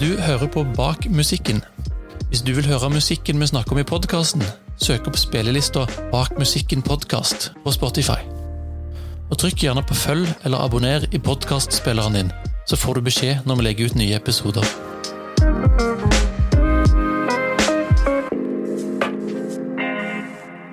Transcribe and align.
Du 0.00 0.16
hører 0.16 0.46
på 0.48 0.62
Bak 0.76 1.04
musikken. 1.12 1.58
Hvis 2.28 2.40
du 2.40 2.54
vil 2.56 2.64
høre 2.64 2.88
musikken 2.88 3.40
vi 3.40 3.46
snakker 3.50 3.74
om 3.74 3.80
i 3.82 3.84
podkasten, 3.84 4.40
søk 4.80 5.10
opp 5.10 5.18
spillelista 5.20 5.82
Bak 6.08 6.38
musikken 6.40 6.80
podkast 6.80 7.50
på 7.60 7.72
Spotify. 7.74 8.16
Og 9.28 9.36
Trykk 9.42 9.66
gjerne 9.66 9.82
på 9.84 9.98
følg 10.00 10.24
eller 10.48 10.64
abonner 10.64 11.04
i 11.12 11.20
podkastspilleren 11.20 12.16
din, 12.16 12.32
så 12.64 12.80
får 12.80 12.96
du 12.96 13.04
beskjed 13.10 13.44
når 13.44 13.60
vi 13.60 13.66
legger 13.66 13.90
ut 13.90 13.98
nye 14.00 14.16
episoder. 14.16 14.64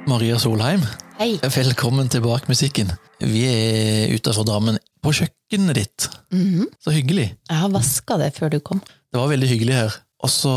Maria 0.07 0.38
Solheim, 0.39 0.86
Hei. 1.20 1.34
velkommen 1.44 2.07
til 2.07 2.23
Bak 2.23 2.48
musikken. 2.48 2.96
Vi 3.20 3.44
er 3.50 4.16
utenfor 4.16 4.48
Drammen, 4.48 4.80
på 5.04 5.12
kjøkkenet 5.20 5.75
ditt. 5.75 6.07
Så 6.80 6.96
hyggelig. 6.96 7.34
Jeg 7.50 7.59
har 7.59 7.75
vaska 7.75 8.18
det 8.23 8.32
før 8.39 8.55
du 8.55 8.59
kom. 8.64 8.80
Det 9.13 9.19
var 9.21 9.31
veldig 9.31 9.49
hyggelig 9.49 9.75
her. 9.77 9.95
Og 10.25 10.31
så 10.33 10.51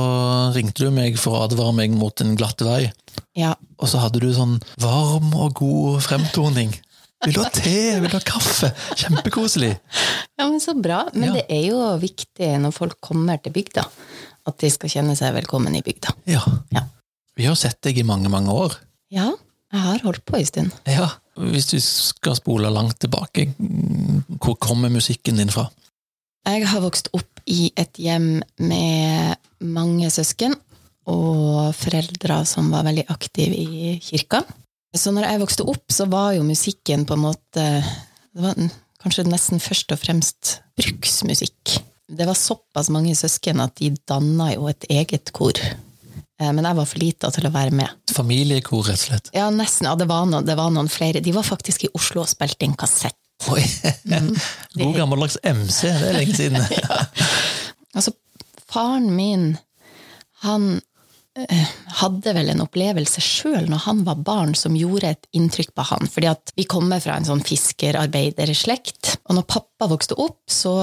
ringte 0.56 0.86
du 0.86 0.90
meg 0.94 1.18
for 1.20 1.36
å 1.36 1.42
advare 1.46 1.74
meg 1.76 1.92
mot 1.96 2.22
en 2.24 2.32
glatt 2.38 2.62
vei. 2.64 2.90
Ja. 3.36 3.52
Og 3.78 3.90
så 3.92 4.00
hadde 4.02 4.22
du 4.22 4.30
sånn 4.34 4.56
varm 4.80 5.34
og 5.36 5.52
god 5.60 6.00
fremtoning. 6.06 6.72
Vil 7.26 7.34
du 7.36 7.42
ha 7.42 7.50
te? 7.52 7.74
Vil 8.00 8.08
du 8.08 8.16
ha 8.16 8.22
kaffe? 8.24 8.70
Kjempekoselig. 8.96 9.74
ja, 10.40 10.46
men 10.48 10.60
så 10.64 10.72
bra. 10.80 11.02
Men 11.12 11.28
Ja. 11.28 11.34
det 11.34 11.44
er 11.52 11.66
jo 11.68 11.80
viktig 12.00 12.48
når 12.62 12.72
folk 12.72 12.96
kommer 13.04 13.36
til 13.42 13.52
bygda, 13.52 13.84
at 14.48 14.58
de 14.58 14.70
skal 14.72 14.88
kjenne 14.88 15.16
seg 15.18 15.34
velkommen 15.36 15.76
i 15.76 15.82
bygda. 15.84 16.14
Ja. 16.26 16.40
Ja. 16.72 16.86
Vi 17.36 17.44
har 17.46 17.54
sett 17.60 17.80
deg 17.84 17.98
i 18.00 18.02
mange, 18.08 18.28
mange 18.32 18.48
år. 18.52 18.78
Ja, 19.12 19.28
jeg 19.72 19.80
har 19.84 19.98
holdt 20.08 20.24
på 20.24 20.38
en 20.40 20.46
stund. 20.48 20.72
Ja. 20.88 21.10
Hvis 21.40 21.68
du 21.70 21.78
skal 21.80 22.34
spole 22.36 22.68
langt 22.72 22.98
tilbake, 23.00 23.46
hvor 24.40 24.56
kommer 24.60 24.88
musikken 24.92 25.36
din 25.40 25.52
fra? 25.52 25.68
Jeg 26.48 26.66
har 26.70 26.82
vokst 26.82 27.10
opp 27.16 27.42
i 27.50 27.70
et 27.78 28.00
hjem 28.00 28.40
med 28.62 29.36
mange 29.60 30.08
søsken 30.12 30.54
og 31.10 31.74
foreldre 31.76 32.40
som 32.48 32.70
var 32.72 32.86
veldig 32.86 33.06
aktive 33.12 33.56
i 33.56 33.96
kirka. 34.04 34.42
Så 34.96 35.12
når 35.14 35.28
jeg 35.28 35.42
vokste 35.42 35.66
opp, 35.70 35.84
så 35.92 36.06
var 36.10 36.32
jo 36.36 36.46
musikken 36.46 37.04
på 37.06 37.16
en 37.16 37.24
måte 37.28 37.66
det 38.30 38.42
var 38.44 38.56
kanskje 39.02 39.26
nesten 39.26 39.62
først 39.62 39.92
og 39.94 40.00
fremst 40.02 40.56
bruksmusikk. 40.78 41.78
Det 42.10 42.26
var 42.26 42.38
såpass 42.38 42.90
mange 42.90 43.14
søsken 43.18 43.62
at 43.62 43.76
de 43.78 43.92
danna 44.08 44.50
jo 44.54 44.68
et 44.70 44.86
eget 44.90 45.32
kor. 45.34 45.58
Eh, 46.40 46.50
Men 46.52 46.64
jeg 46.64 46.78
var 46.78 46.88
for 46.88 47.02
lita 47.02 47.30
til 47.34 47.46
å 47.46 47.52
være 47.54 47.74
med. 47.74 47.90
Familiekor, 48.14 48.82
rett 48.88 48.98
og 48.98 49.08
slett. 49.10 49.30
Ja, 49.36 49.48
nesten. 49.54 49.86
Ja, 49.86 49.94
det 49.98 50.08
var, 50.10 50.26
noen, 50.26 50.46
det 50.46 50.56
var 50.58 50.70
noen 50.74 50.90
flere. 50.90 51.22
De 51.22 51.34
var 51.36 51.46
faktisk 51.46 51.86
i 51.86 51.92
Oslo 51.94 52.24
og 52.24 52.30
spilte 52.30 52.66
inn 52.66 52.76
kassett. 52.78 53.18
Oi. 53.48 53.64
God 54.80 54.94
gammeldags 54.96 55.38
MC, 55.42 55.88
det 55.88 56.12
er 56.12 56.20
lenge 56.20 56.36
siden. 56.36 56.62
Altså, 57.90 58.12
faren 58.70 59.08
min, 59.16 59.56
han 60.44 60.66
eh, 61.34 61.70
hadde 61.98 62.34
vel 62.36 62.52
en 62.52 62.62
opplevelse 62.62 63.18
sjøl 63.24 63.66
når 63.66 63.82
han 63.88 64.04
var 64.06 64.20
barn 64.22 64.54
som 64.54 64.76
gjorde 64.78 65.10
et 65.10 65.26
inntrykk 65.34 65.72
på 65.74 65.86
han. 65.88 66.06
Fordi 66.06 66.28
at 66.30 66.52
vi 66.54 66.68
kommer 66.70 67.02
fra 67.02 67.16
en 67.18 67.26
sånn 67.26 67.42
fiskerarbeiderslekt, 67.42 69.16
og 69.26 69.40
når 69.40 69.48
pappa 69.50 69.90
vokste 69.90 70.20
opp, 70.22 70.38
så 70.46 70.76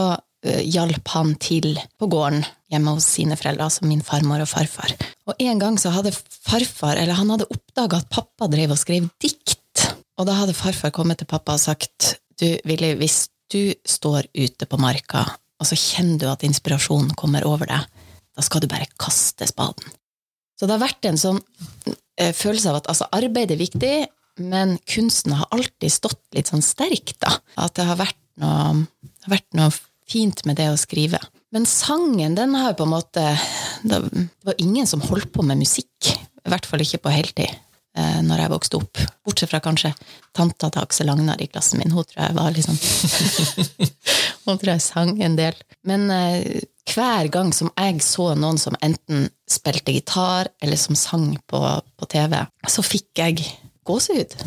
eh, 0.44 0.66
hjalp 0.68 1.16
han 1.16 1.38
til 1.40 1.78
på 1.96 2.12
gården 2.12 2.44
hjemme 2.76 2.98
hos 2.98 3.08
sine 3.16 3.40
foreldre, 3.40 3.70
altså 3.70 3.88
min 3.88 4.04
farmor 4.04 4.44
og 4.44 4.52
farfar. 4.52 4.92
Og 5.32 5.40
en 5.48 5.64
gang 5.64 5.80
så 5.80 5.96
hadde 5.96 6.12
farfar, 6.12 7.00
eller 7.00 7.16
han 7.16 7.32
hadde 7.38 7.48
oppdaga 7.56 8.04
at 8.04 8.12
pappa 8.12 8.52
drev 8.52 8.76
og 8.76 8.84
skrev 8.84 9.08
dikt. 9.24 9.88
Og 10.20 10.28
da 10.28 10.42
hadde 10.42 10.60
farfar 10.60 10.92
kommet 10.92 11.22
til 11.22 11.32
pappa 11.32 11.56
og 11.56 11.64
sagt 11.64 12.18
du, 12.42 12.48
Willy, 12.68 12.94
hvis 13.00 13.28
du 13.52 13.74
står 13.88 14.28
ute 14.36 14.68
på 14.68 14.80
marka, 14.82 15.24
og 15.58 15.70
så 15.70 15.78
kjenner 15.80 16.20
du 16.22 16.28
at 16.30 16.46
inspirasjonen 16.46 17.16
kommer 17.18 17.46
over 17.48 17.70
deg, 17.70 18.04
da 18.38 18.46
skal 18.46 18.62
du 18.62 18.70
bare 18.70 18.90
kaste 19.02 19.48
spaden. 19.50 19.96
Så 20.58 20.66
det 20.66 20.76
har 20.76 20.84
vært 20.84 21.08
en 21.10 21.20
sånn 21.22 21.40
eh, 22.18 22.34
følelse 22.34 22.72
av 22.72 22.80
at 22.82 22.90
altså, 22.92 23.10
arbeid 23.14 23.54
er 23.54 23.62
viktig, 23.62 23.96
men 24.42 24.76
kunsten 24.90 25.34
har 25.38 25.50
alltid 25.54 25.94
stått 25.94 26.22
litt 26.38 26.50
sånn 26.50 26.66
sterkt, 26.66 27.18
da. 27.24 27.38
At 27.58 27.78
det 27.78 27.88
har 27.90 27.98
vært 28.00 28.20
noe, 28.42 28.86
har 29.26 29.34
vært 29.34 29.58
noe 29.58 29.74
fint 30.08 30.44
med 30.46 30.60
det 30.60 30.70
å 30.72 30.80
skrive. 30.80 31.22
Men 31.56 31.66
sangen, 31.70 32.36
den 32.38 32.54
har 32.58 32.74
jo 32.74 32.82
på 32.82 32.86
en 32.88 32.92
måte 32.92 33.24
Det 33.88 34.00
var 34.44 34.58
ingen 34.60 34.88
som 34.90 35.02
holdt 35.06 35.32
på 35.32 35.46
med 35.48 35.62
musikk. 35.62 36.10
I 36.44 36.52
hvert 36.52 36.68
fall 36.68 36.84
ikke 36.84 37.06
på 37.06 37.14
heltid 37.14 37.54
eh, 37.98 38.20
når 38.26 38.44
jeg 38.44 38.54
vokste 38.54 38.80
opp. 38.80 39.02
Bortsett 39.26 39.52
fra 39.52 39.62
kanskje 39.64 39.94
tanta 40.38 40.70
til 40.72 40.84
Aksel 40.84 41.12
Agnar 41.12 41.42
i 41.42 41.50
klassen 41.50 41.82
min. 41.82 41.94
Hun 41.94 42.06
tror 42.08 42.24
jeg 42.24 42.38
var 42.38 42.56
liksom 42.56 42.80
Hun 44.48 44.60
tror 44.60 44.74
jeg 44.74 44.86
sang 44.86 45.16
en 45.24 45.38
del. 45.40 45.58
Men 45.88 46.08
eh, 46.14 46.62
hver 46.94 47.32
gang 47.34 47.52
som 47.56 47.72
jeg 47.76 48.02
så 48.06 48.32
noen 48.40 48.60
som 48.62 48.78
enten 48.86 49.28
spilte 49.50 49.96
gitar 49.96 50.52
eller 50.64 50.80
som 50.80 50.96
sang 51.00 51.34
på, 51.50 51.62
på 51.98 52.10
TV, 52.12 52.40
så 52.68 52.86
fikk 52.86 53.24
jeg 53.24 53.44
gåsehud. 53.88 54.38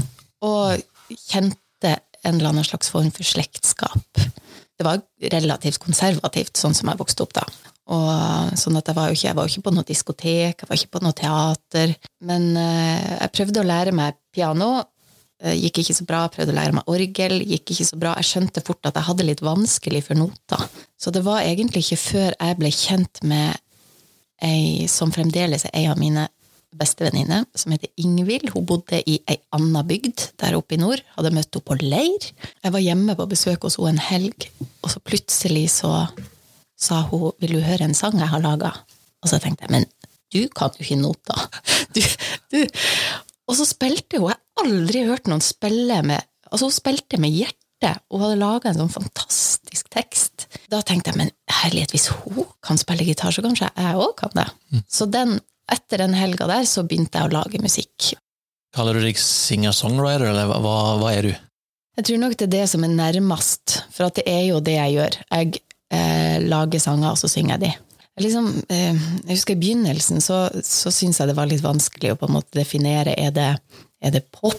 Og 0.46 0.80
kjente 1.28 1.96
en 2.24 2.36
eller 2.36 2.52
annen 2.52 2.66
slags 2.66 2.90
form 2.92 3.10
for 3.14 3.26
slektskap. 3.26 4.24
Det 4.80 4.86
var 4.86 5.02
relativt 5.32 5.80
konservativt, 5.82 6.56
sånn 6.56 6.76
som 6.76 6.88
jeg 6.88 7.00
vokste 7.00 7.24
opp 7.26 7.34
da. 7.36 7.44
Og 7.90 8.54
sånn 8.60 8.78
at 8.78 8.86
jeg 8.86 8.94
var 8.94 9.10
ikke, 9.10 9.26
jeg 9.26 9.36
var 9.36 9.46
jo 9.48 9.52
ikke 9.54 9.66
på 9.66 9.74
noe 9.74 9.88
diskotek, 9.88 10.62
jeg 10.62 10.68
var 10.70 10.78
ikke 10.78 10.94
på 10.94 11.02
noe 11.02 11.16
teater. 11.18 11.94
Men 12.22 12.48
eh, 12.60 13.16
jeg 13.16 13.32
prøvde 13.34 13.62
å 13.64 13.66
lære 13.66 13.94
meg 13.96 14.18
piano. 14.34 14.68
eh, 15.42 15.56
Gikk 15.58 15.80
ikke 15.82 15.96
så 15.98 16.06
bra. 16.06 16.20
Prøvde 16.30 16.54
å 16.54 16.58
lære 16.60 16.76
meg 16.78 16.92
orgel. 16.92 17.40
Gikk 17.42 17.74
ikke 17.74 17.88
så 17.88 17.98
bra. 17.98 18.14
Jeg 18.20 18.30
skjønte 18.30 18.62
fort 18.66 18.86
at 18.86 18.94
jeg 19.00 19.08
hadde 19.08 19.26
litt 19.26 19.42
vanskelig 19.42 20.04
for 20.06 20.20
noter. 20.22 20.66
Så 21.00 21.10
det 21.10 21.24
var 21.26 21.42
egentlig 21.42 21.82
ikke 21.82 22.02
før 22.04 22.30
jeg 22.38 22.60
ble 22.62 22.70
kjent 22.74 23.24
med 23.26 23.58
ei 24.46 24.86
som 24.88 25.10
fremdeles 25.12 25.66
er 25.68 25.74
ei 25.76 25.88
av 25.90 25.98
mine 26.00 26.28
bestevenninne, 26.78 27.42
som 27.58 27.72
heter 27.74 27.90
Ingvild. 27.98 28.52
Hun 28.54 28.64
bodde 28.68 29.00
i 29.02 29.18
ei 29.28 29.40
anna 29.56 29.82
bygd 29.82 30.28
der 30.38 30.54
oppe 30.54 30.76
i 30.76 30.80
nord. 30.80 31.02
Hadde 31.16 31.32
møtt 31.34 31.50
henne 31.58 31.66
på 31.66 31.76
leir. 31.82 32.28
Jeg 32.62 32.72
var 32.76 32.84
hjemme 32.84 33.16
på 33.18 33.26
besøk 33.32 33.66
hos 33.66 33.76
henne 33.80 33.96
en 33.98 34.04
helg, 34.06 34.46
og 34.84 34.92
så 34.94 35.02
plutselig 35.02 35.66
så 35.80 35.90
sa 36.80 37.02
hun 37.10 37.32
'Vil 37.40 37.52
du 37.58 37.60
høre 37.60 37.84
en 37.84 37.94
sang 37.94 38.18
jeg 38.18 38.28
har 38.28 38.40
laga?' 38.40 38.74
Og 39.22 39.28
så 39.28 39.38
tenkte 39.40 39.62
jeg 39.66 39.70
'Men 39.70 39.86
du 40.32 40.48
kan 40.48 40.70
jo 40.78 40.84
ikke 40.84 41.00
noter'. 41.00 41.48
Du, 41.94 42.00
du. 42.52 42.66
Og 43.48 43.56
så 43.58 43.64
spilte 43.66 44.18
hun. 44.18 44.30
Jeg 44.30 44.38
har 44.38 44.64
aldri 44.64 45.00
hørt 45.08 45.26
noen 45.26 45.40
spille 45.42 46.02
med 46.06 46.22
Altså, 46.52 46.66
hun 46.66 46.72
spilte 46.74 47.18
med 47.18 47.30
hjertet. 47.30 48.00
Hun 48.10 48.20
hadde 48.22 48.38
laga 48.38 48.68
en 48.70 48.74
sånn 48.80 48.90
fantastisk 48.90 49.86
tekst. 49.90 50.46
Da 50.70 50.80
tenkte 50.82 51.10
jeg 51.10 51.16
'Men 51.16 51.30
herlighet, 51.50 51.90
hvis 51.94 52.08
hun 52.08 52.46
kan 52.62 52.78
spille 52.78 53.04
gitar, 53.06 53.30
så 53.30 53.42
kanskje 53.42 53.70
jeg 53.76 53.94
òg 53.94 54.16
kan 54.16 54.30
det'. 54.34 54.82
Så 54.88 55.06
den, 55.10 55.40
etter 55.70 55.98
den 55.98 56.14
helga 56.14 56.46
der, 56.46 56.62
så 56.66 56.82
begynte 56.86 57.18
jeg 57.18 57.30
å 57.30 57.32
lage 57.32 57.60
musikk. 57.62 58.14
Kaller 58.74 58.94
du 58.94 59.00
deg 59.00 59.16
singer-songwriter, 59.18 60.28
eller 60.30 60.46
hva, 60.46 60.98
hva- 60.98 61.12
er 61.16 61.22
du? 61.22 61.34
Jeg 61.96 62.04
tror 62.06 62.18
nok 62.18 62.36
det 62.36 62.42
er 62.46 62.54
det 62.60 62.68
som 62.70 62.84
er 62.84 62.88
nærmest, 62.88 63.82
for 63.90 64.08
det 64.10 64.22
er 64.26 64.44
jo 64.48 64.60
det 64.60 64.74
jeg 64.78 64.94
gjør. 64.94 65.16
Jeg 65.30 65.60
eh, 65.92 66.40
lager 66.42 66.82
sanger, 66.82 67.12
og 67.12 67.20
så 67.20 67.30
synger 67.30 67.56
jeg 67.56 67.64
de. 67.66 67.72
Liksom, 68.20 68.48
eh, 68.68 68.96
jeg 69.24 69.36
husker 69.36 69.56
I 69.56 69.60
begynnelsen 69.60 70.20
så, 70.24 70.42
så 70.66 70.92
syntes 70.92 71.22
jeg 71.22 71.30
det 71.30 71.38
var 71.38 71.48
litt 71.48 71.64
vanskelig 71.64 72.12
å 72.12 72.18
på 72.20 72.28
en 72.28 72.36
måte 72.36 72.58
definere. 72.58 73.14
Er 73.16 73.32
det, 73.36 73.52
er 74.02 74.16
det 74.16 74.26
pop? 74.34 74.58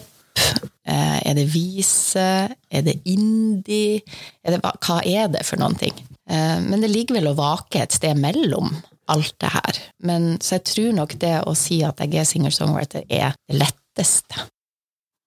Eh, 0.91 1.20
er 1.30 1.36
det 1.38 1.46
vise? 1.53 2.50
Er 2.72 2.81
det 2.84 2.97
indie? 3.08 4.02
Er 4.44 4.56
det, 4.56 4.62
hva, 4.64 4.97
er 5.06 5.30
det 5.31 5.44
for 5.47 5.62
noen 5.62 5.78
ting? 5.78 5.94
Eh, 6.28 6.58
men 6.64 6.81
det 6.81 6.90
ligger 6.91 7.20
vel 7.20 7.30
å 7.30 7.38
vake 7.38 7.84
et 7.84 7.94
sted 7.96 8.18
mellom 8.18 8.74
alt 9.12 9.36
det 9.44 9.52
her. 9.53 9.80
Men, 10.08 10.34
så 10.41 10.58
jeg 10.58 10.66
tror 10.72 10.97
nok 10.97 11.16
det 11.22 11.36
å 11.47 11.53
si 11.58 11.81
at 11.86 12.02
jeg 12.02 12.18
er 12.18 12.28
singer-songwriter, 12.28 13.06
er 13.08 13.38
det 13.47 13.59
letteste. 13.62 14.47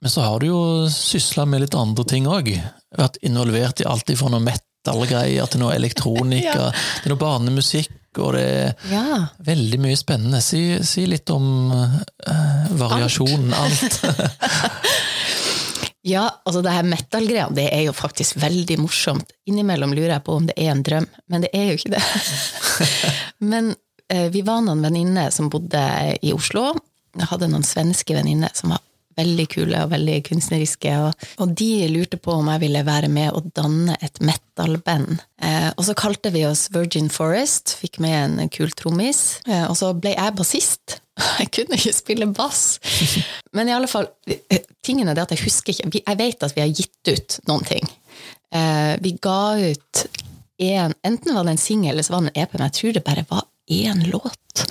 Men 0.04 0.12
så 0.12 0.26
har 0.26 0.42
du 0.42 0.50
jo 0.50 0.60
sysla 0.92 1.46
med 1.48 1.64
litt 1.64 1.76
andre 1.78 2.04
ting 2.08 2.26
òg. 2.28 2.50
Vært 2.98 3.20
involvert 3.24 3.80
i 3.80 3.88
alt 3.88 4.10
ifra 4.12 4.32
noe 4.32 4.44
metal-greier 4.84 5.48
til 5.48 5.62
noe 5.62 5.74
elektronika, 5.74 6.70
til 7.02 7.12
noe 7.12 7.20
barnemusikk, 7.20 7.92
og 8.18 8.34
det 8.36 8.44
er 8.44 8.74
Ja. 8.90 9.28
veldig 9.42 9.80
mye 9.80 9.96
spennende. 9.96 10.40
Si, 10.42 10.78
si 10.84 11.06
litt 11.06 11.28
om 11.30 11.72
uh, 11.72 12.68
variasjonen, 12.70 13.52
alt. 13.54 14.00
Ja, 16.04 16.26
altså 16.44 16.60
det 16.60 16.68
her 16.68 16.82
metal-greia, 16.84 17.46
det 17.56 17.70
er 17.72 17.86
jo 17.86 17.92
faktisk 17.96 18.36
veldig 18.36 18.76
morsomt. 18.76 19.30
Innimellom 19.48 19.94
lurer 19.96 20.10
jeg 20.18 20.24
på 20.26 20.34
om 20.36 20.44
det 20.44 20.52
er 20.60 20.74
en 20.74 20.82
drøm, 20.84 21.06
men 21.32 21.40
det 21.40 21.48
er 21.56 21.70
jo 21.70 21.78
ikke 21.78 21.94
det. 21.94 22.02
men 23.50 23.70
uh, 24.12 24.26
vi 24.28 24.42
var 24.44 24.60
noen 24.66 24.84
venninner 24.84 25.30
som 25.32 25.48
bodde 25.48 25.80
i 26.20 26.34
Oslo. 26.36 26.74
Jeg 27.16 27.30
hadde 27.30 27.48
noen 27.48 27.64
svenske 27.64 28.12
venninner 28.12 28.52
som 28.52 28.74
var 28.74 28.82
veldig 29.18 29.46
kule 29.52 29.84
og 29.84 29.92
veldig 29.92 30.18
kunstneriske, 30.28 30.94
og, 31.06 31.28
og 31.42 31.54
de 31.58 31.70
lurte 31.92 32.18
på 32.20 32.34
om 32.38 32.50
jeg 32.52 32.64
ville 32.64 32.84
være 32.86 33.10
med 33.12 33.30
og 33.36 33.50
danne 33.56 33.96
et 34.04 34.20
metal-band. 34.24 35.22
Eh, 35.42 35.70
og 35.74 35.86
så 35.88 35.96
kalte 35.98 36.32
vi 36.34 36.44
oss 36.48 36.66
Virgin 36.74 37.10
Forest, 37.12 37.76
fikk 37.80 38.00
med 38.04 38.18
en 38.40 38.52
kul 38.52 38.72
trommis, 38.76 39.40
eh, 39.48 39.66
og 39.68 39.76
så 39.80 39.92
ble 39.96 40.14
jeg 40.16 40.36
bassist. 40.38 41.00
Jeg 41.38 41.52
kunne 41.54 41.76
ikke 41.78 41.92
spille 41.94 42.26
bass. 42.34 42.80
Men 43.54 43.68
i 43.70 43.74
alle 43.76 43.86
fall, 43.86 44.08
tingen 44.82 45.06
er 45.06 45.14
det 45.14 45.28
at 45.28 45.34
jeg 45.36 45.44
husker 45.44 45.70
ikke 45.70 46.00
Jeg 46.00 46.18
vet 46.18 46.42
at 46.42 46.56
vi 46.56 46.62
har 46.64 46.72
gitt 46.74 47.06
ut 47.06 47.36
noen 47.46 47.62
ting. 47.68 47.86
Eh, 48.50 48.94
vi 48.98 49.12
ga 49.22 49.54
ut 49.62 50.02
en, 50.58 50.94
enten 51.06 51.34
var 51.34 51.46
det 51.46 51.54
en 51.54 51.58
singel 51.58 51.94
eller 51.94 52.02
så 52.02 52.16
var 52.16 52.26
det 52.26 52.32
en 52.32 52.42
EP, 52.42 52.52
men 52.52 52.66
jeg 52.66 52.76
tror 52.78 52.96
det 52.96 53.04
bare 53.06 53.26
var 53.30 53.46
én 53.70 54.04
låt. 54.10 54.66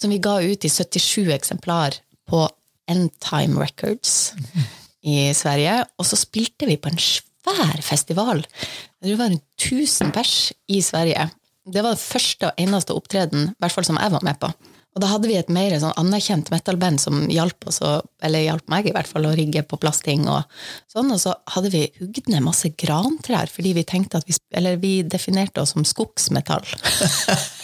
Som 0.00 0.10
vi 0.10 0.18
ga 0.18 0.40
ut 0.42 0.64
i 0.64 0.70
77 0.70 1.32
eksemplar 1.32 1.94
på 2.28 2.48
Endtime 2.90 3.60
Records 3.60 4.34
i 5.04 5.28
Sverige. 5.36 5.82
Og 5.98 6.08
så 6.08 6.18
spilte 6.18 6.68
vi 6.68 6.78
på 6.80 6.92
en 6.92 7.00
svær 7.02 7.82
festival. 7.84 8.44
Det 9.02 9.18
var 9.18 9.30
rundt 9.30 9.44
1000 9.60 10.14
pers 10.16 10.34
i 10.68 10.80
Sverige. 10.84 11.28
Det 11.68 11.84
var 11.84 11.94
den 11.94 12.00
første 12.00 12.48
og 12.48 12.60
eneste 12.60 12.96
opptreden, 12.96 13.50
i 13.52 13.60
hvert 13.60 13.74
fall 13.74 13.86
som 13.86 14.00
jeg 14.00 14.12
var 14.14 14.24
med 14.24 14.40
på. 14.40 14.50
Og 14.96 15.02
da 15.04 15.12
hadde 15.12 15.28
vi 15.30 15.36
et 15.38 15.50
mer 15.52 15.76
sånn 15.78 15.94
anerkjent 16.00 16.48
metal-band 16.50 16.98
som 16.98 17.20
hjalp 17.30 17.68
oss, 17.70 17.78
eller 18.24 18.42
hjalp 18.42 18.64
meg 18.72 18.88
i 18.88 18.94
hvert 18.96 19.06
fall, 19.06 19.28
å 19.28 19.34
rigge 19.36 19.62
på 19.62 19.78
plass 19.78 20.00
ting 20.02 20.24
og 20.26 20.48
sånn. 20.90 21.12
Og 21.14 21.20
så 21.22 21.36
hadde 21.54 21.70
vi 21.70 21.84
hugd 22.00 22.26
ned 22.32 22.42
masse 22.42 22.72
grantrær, 22.74 23.52
fordi 23.52 23.76
vi 23.76 23.86
tenkte 23.86 24.18
at 24.18 24.26
vi 24.26 24.34
Eller 24.58 24.78
vi 24.80 25.02
definerte 25.04 25.60
oss 25.60 25.76
som 25.76 25.84
skogsmetall. 25.86 26.64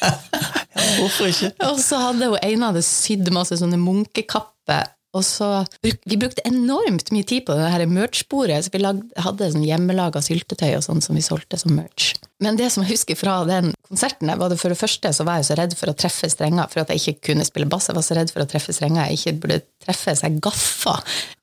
Hvorfor 0.99 1.31
ikke? 1.31 1.51
og 1.65 1.81
så 1.81 1.99
hadde 2.03 2.29
hun 2.29 2.39
ene 2.45 2.69
hadde 2.71 2.85
sydd 2.87 3.31
masse 3.35 3.57
sånne 3.59 3.81
munkekapper. 3.81 4.93
Og 5.15 5.25
så, 5.25 5.49
Vi 5.83 6.19
brukte 6.19 6.43
enormt 6.49 7.13
mye 7.15 7.27
tid 7.27 7.47
på 7.47 7.55
det 7.55 7.71
her 7.71 7.87
merch-bordet. 7.87 8.65
så 8.65 8.73
Vi 8.73 8.83
lagde, 8.83 9.07
hadde 9.17 9.51
sånn 9.53 9.67
hjemmelaga 9.67 10.23
syltetøy 10.25 10.75
og 10.77 10.85
sånn 10.87 11.03
som 11.05 11.15
vi 11.15 11.23
solgte 11.23 11.59
som 11.61 11.77
merch. 11.77 12.15
Men 12.43 12.59
det 12.59 12.73
som 12.75 12.83
jeg 12.83 12.97
husker 12.97 13.17
fra 13.17 13.39
den 13.49 13.73
konserten, 13.89 14.33
var 14.39 14.51
det 14.51 14.59
for 14.61 14.75
det 14.75 14.81
første 14.81 15.13
så 15.15 15.25
var 15.25 15.41
jeg 15.41 15.49
så 15.51 15.59
redd 15.61 15.77
for 15.79 15.93
å 15.93 15.97
treffe 15.97 16.29
strenger. 16.31 16.69
For 16.73 16.83
at 16.83 16.91
jeg 16.91 17.03
ikke 17.03 17.31
kunne 17.31 17.47
spille 17.47 17.71
bass. 17.71 17.89
Jeg 17.89 17.97
var 17.97 18.07
så 18.07 18.19
redd 18.19 18.35
for 18.35 18.45
å 18.45 18.49
treffe 18.51 18.75
strenger 18.75 19.07
jeg 19.09 19.21
ikke 19.21 19.41
burde 19.45 19.61
treffe, 19.85 20.17
så 20.17 20.29
jeg 20.29 20.43
gaffa 20.45 20.99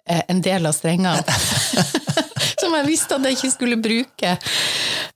eh, 0.06 0.24
en 0.28 0.44
del 0.44 0.68
av 0.68 0.76
strengene. 0.76 1.24
som 2.62 2.76
jeg 2.78 2.88
visste 2.88 3.18
at 3.18 3.26
jeg 3.28 3.40
ikke 3.40 3.54
skulle 3.56 3.80
bruke. 3.82 4.36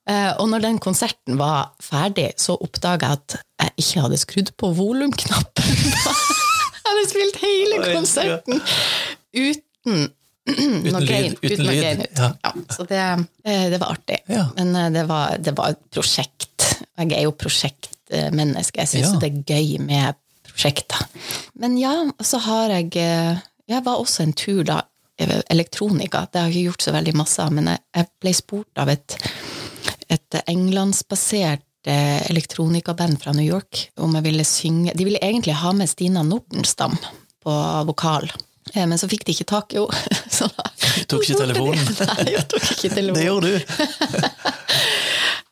Eh, 0.05 0.31
og 0.39 0.49
når 0.51 0.65
den 0.67 0.79
konserten 0.81 1.39
var 1.39 1.73
ferdig, 1.83 2.31
så 2.41 2.57
oppdaga 2.61 3.11
jeg 3.11 3.19
at 3.19 3.37
jeg 3.65 3.85
ikke 3.85 4.05
hadde 4.05 4.21
skrudd 4.21 4.51
på 4.59 4.71
volumknappen. 4.77 5.54
Hadde 6.95 7.09
spilt 7.11 7.41
hele 7.43 7.81
konserten 7.91 8.61
uten 9.35 10.05
noe 10.45 11.01
lyd, 11.01 11.35
uten 11.41 11.51
Uten 11.51 11.65
lyd, 11.67 12.03
ja. 12.15 12.27
Ja, 12.45 12.51
så 12.75 12.85
det, 12.87 12.99
eh, 13.43 13.63
det 13.73 13.79
var 13.81 13.95
artig. 13.95 14.19
Ja. 14.29 14.45
Men 14.55 14.75
eh, 14.77 14.91
det 14.93 15.03
var, 15.09 15.37
det 15.41 15.55
var 15.57 15.73
et 15.73 15.81
prosjekt. 15.91 16.67
Jeg 16.99 17.11
er 17.17 17.25
jo 17.25 17.33
prosjektmenneske. 17.35 18.83
Jeg 18.83 18.91
syns 18.91 19.15
Ja. 19.15 19.19
det 19.23 19.31
er 19.31 19.55
gøy 19.55 19.79
med 19.81 20.19
prosjekter. 20.45 21.01
Men 21.59 21.77
ja, 21.81 21.95
så 22.21 22.37
har 22.45 22.69
jeg 22.77 22.93
eh, 23.01 23.41
Jeg 23.67 23.81
var 23.85 23.97
også 23.97 24.21
en 24.23 24.33
tur 24.37 24.63
da 24.63 24.83
elektronika. 25.49 26.27
Det 26.29 26.37
har 26.41 26.49
jeg 26.51 26.55
ikke 26.59 26.69
gjort 26.69 26.83
så 26.85 26.91
veldig 26.93 27.13
masse 27.17 27.41
av, 27.41 27.53
men 27.55 27.71
jeg, 27.71 27.79
jeg 27.95 28.09
ble 28.21 28.33
spurt 28.37 28.81
av 28.83 28.91
et, 28.93 29.15
et 30.13 30.37
englandsbasert 30.45 31.63
eh, 31.87 32.21
elektronikaband 32.31 33.19
fra 33.21 33.33
New 33.35 33.45
York 33.45 33.89
om 34.01 34.15
jeg 34.17 34.25
ville 34.25 34.45
synge 34.47 34.93
De 34.97 35.05
ville 35.07 35.21
egentlig 35.21 35.53
ha 35.61 35.71
med 35.73 35.89
Stina 35.89 36.23
Nordenstam 36.23 36.97
på 37.45 37.55
vokal. 37.87 38.29
Eh, 38.73 38.85
Men 38.85 38.97
så 38.97 39.09
fikk 39.11 39.25
de 39.25 39.35
ikke 39.35 39.45
tak 39.53 39.73
i 39.73 39.81
henne. 39.81 40.19
Tok 41.09 41.23
ikke 41.23 41.41
telefonen? 41.43 41.95
Nei, 42.17 42.31
jeg 42.33 42.47
tok 42.51 42.71
ikke 42.75 42.93
telefonen. 42.95 43.19
Det 43.19 43.25
gjorde 43.29 43.51
du. 43.51 43.59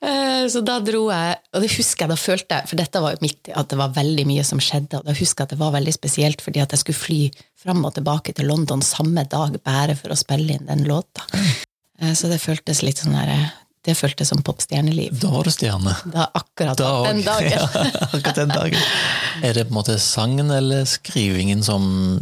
Eh, 0.03 0.47
Så 0.51 0.59
da 0.65 0.80
dro 0.83 1.06
jeg, 1.12 1.35
og 1.56 1.62
det 1.63 1.69
husker 1.77 2.03
jeg 2.03 2.12
da 2.12 2.18
følte 2.19 2.57
jeg, 2.59 2.68
for 2.68 2.80
dette 2.81 3.01
var 3.03 3.13
jo 3.15 3.21
midt 3.24 3.47
i 3.47 3.53
at 3.56 3.69
det 3.71 3.77
var 3.80 3.94
veldig 3.95 4.25
mye 4.27 4.44
som 4.44 4.59
skjedde, 4.59 5.00
og 5.00 5.07
da 5.07 5.15
husker 5.15 5.44
jeg 5.44 5.47
at 5.47 5.53
det 5.56 5.62
var 5.62 5.75
veldig 5.77 5.94
spesielt 5.95 6.44
fordi 6.44 6.59
at 6.63 6.74
jeg 6.75 6.81
skulle 6.83 7.00
fly 7.00 7.19
fram 7.63 7.85
og 7.88 7.94
tilbake 7.95 8.35
til 8.35 8.50
London 8.51 8.83
samme 8.83 9.24
dag 9.31 9.56
bare 9.63 9.95
for 9.95 10.12
å 10.12 10.19
spille 10.19 10.57
inn 10.57 10.68
den 10.68 10.83
låta. 10.89 11.24
Eh, 12.01 12.12
Så 12.19 12.27
det 12.27 12.41
føltes 12.44 12.83
litt 12.83 13.00
sånn 13.00 13.15
der, 13.15 13.53
det 13.83 13.95
føltes 14.00 14.31
som 14.31 14.41
popstjerneliv. 14.45 15.15
Da 15.19 15.30
var 15.33 15.47
du 15.47 15.51
stjerne. 15.51 15.94
Da 16.13 16.30
akkurat 16.31 16.80
Da 16.80 16.91
den 17.09 17.24
dagen. 17.25 17.51
Ja, 17.57 17.68
akkurat 18.09 18.35
den 18.35 18.53
dagen. 18.53 18.80
Er 19.44 19.56
det 19.57 19.65
på 19.68 19.74
en 19.74 19.80
måte 19.80 19.97
sangen 20.00 20.51
eller 20.51 20.85
skrivingen 20.88 21.63
som, 21.63 22.21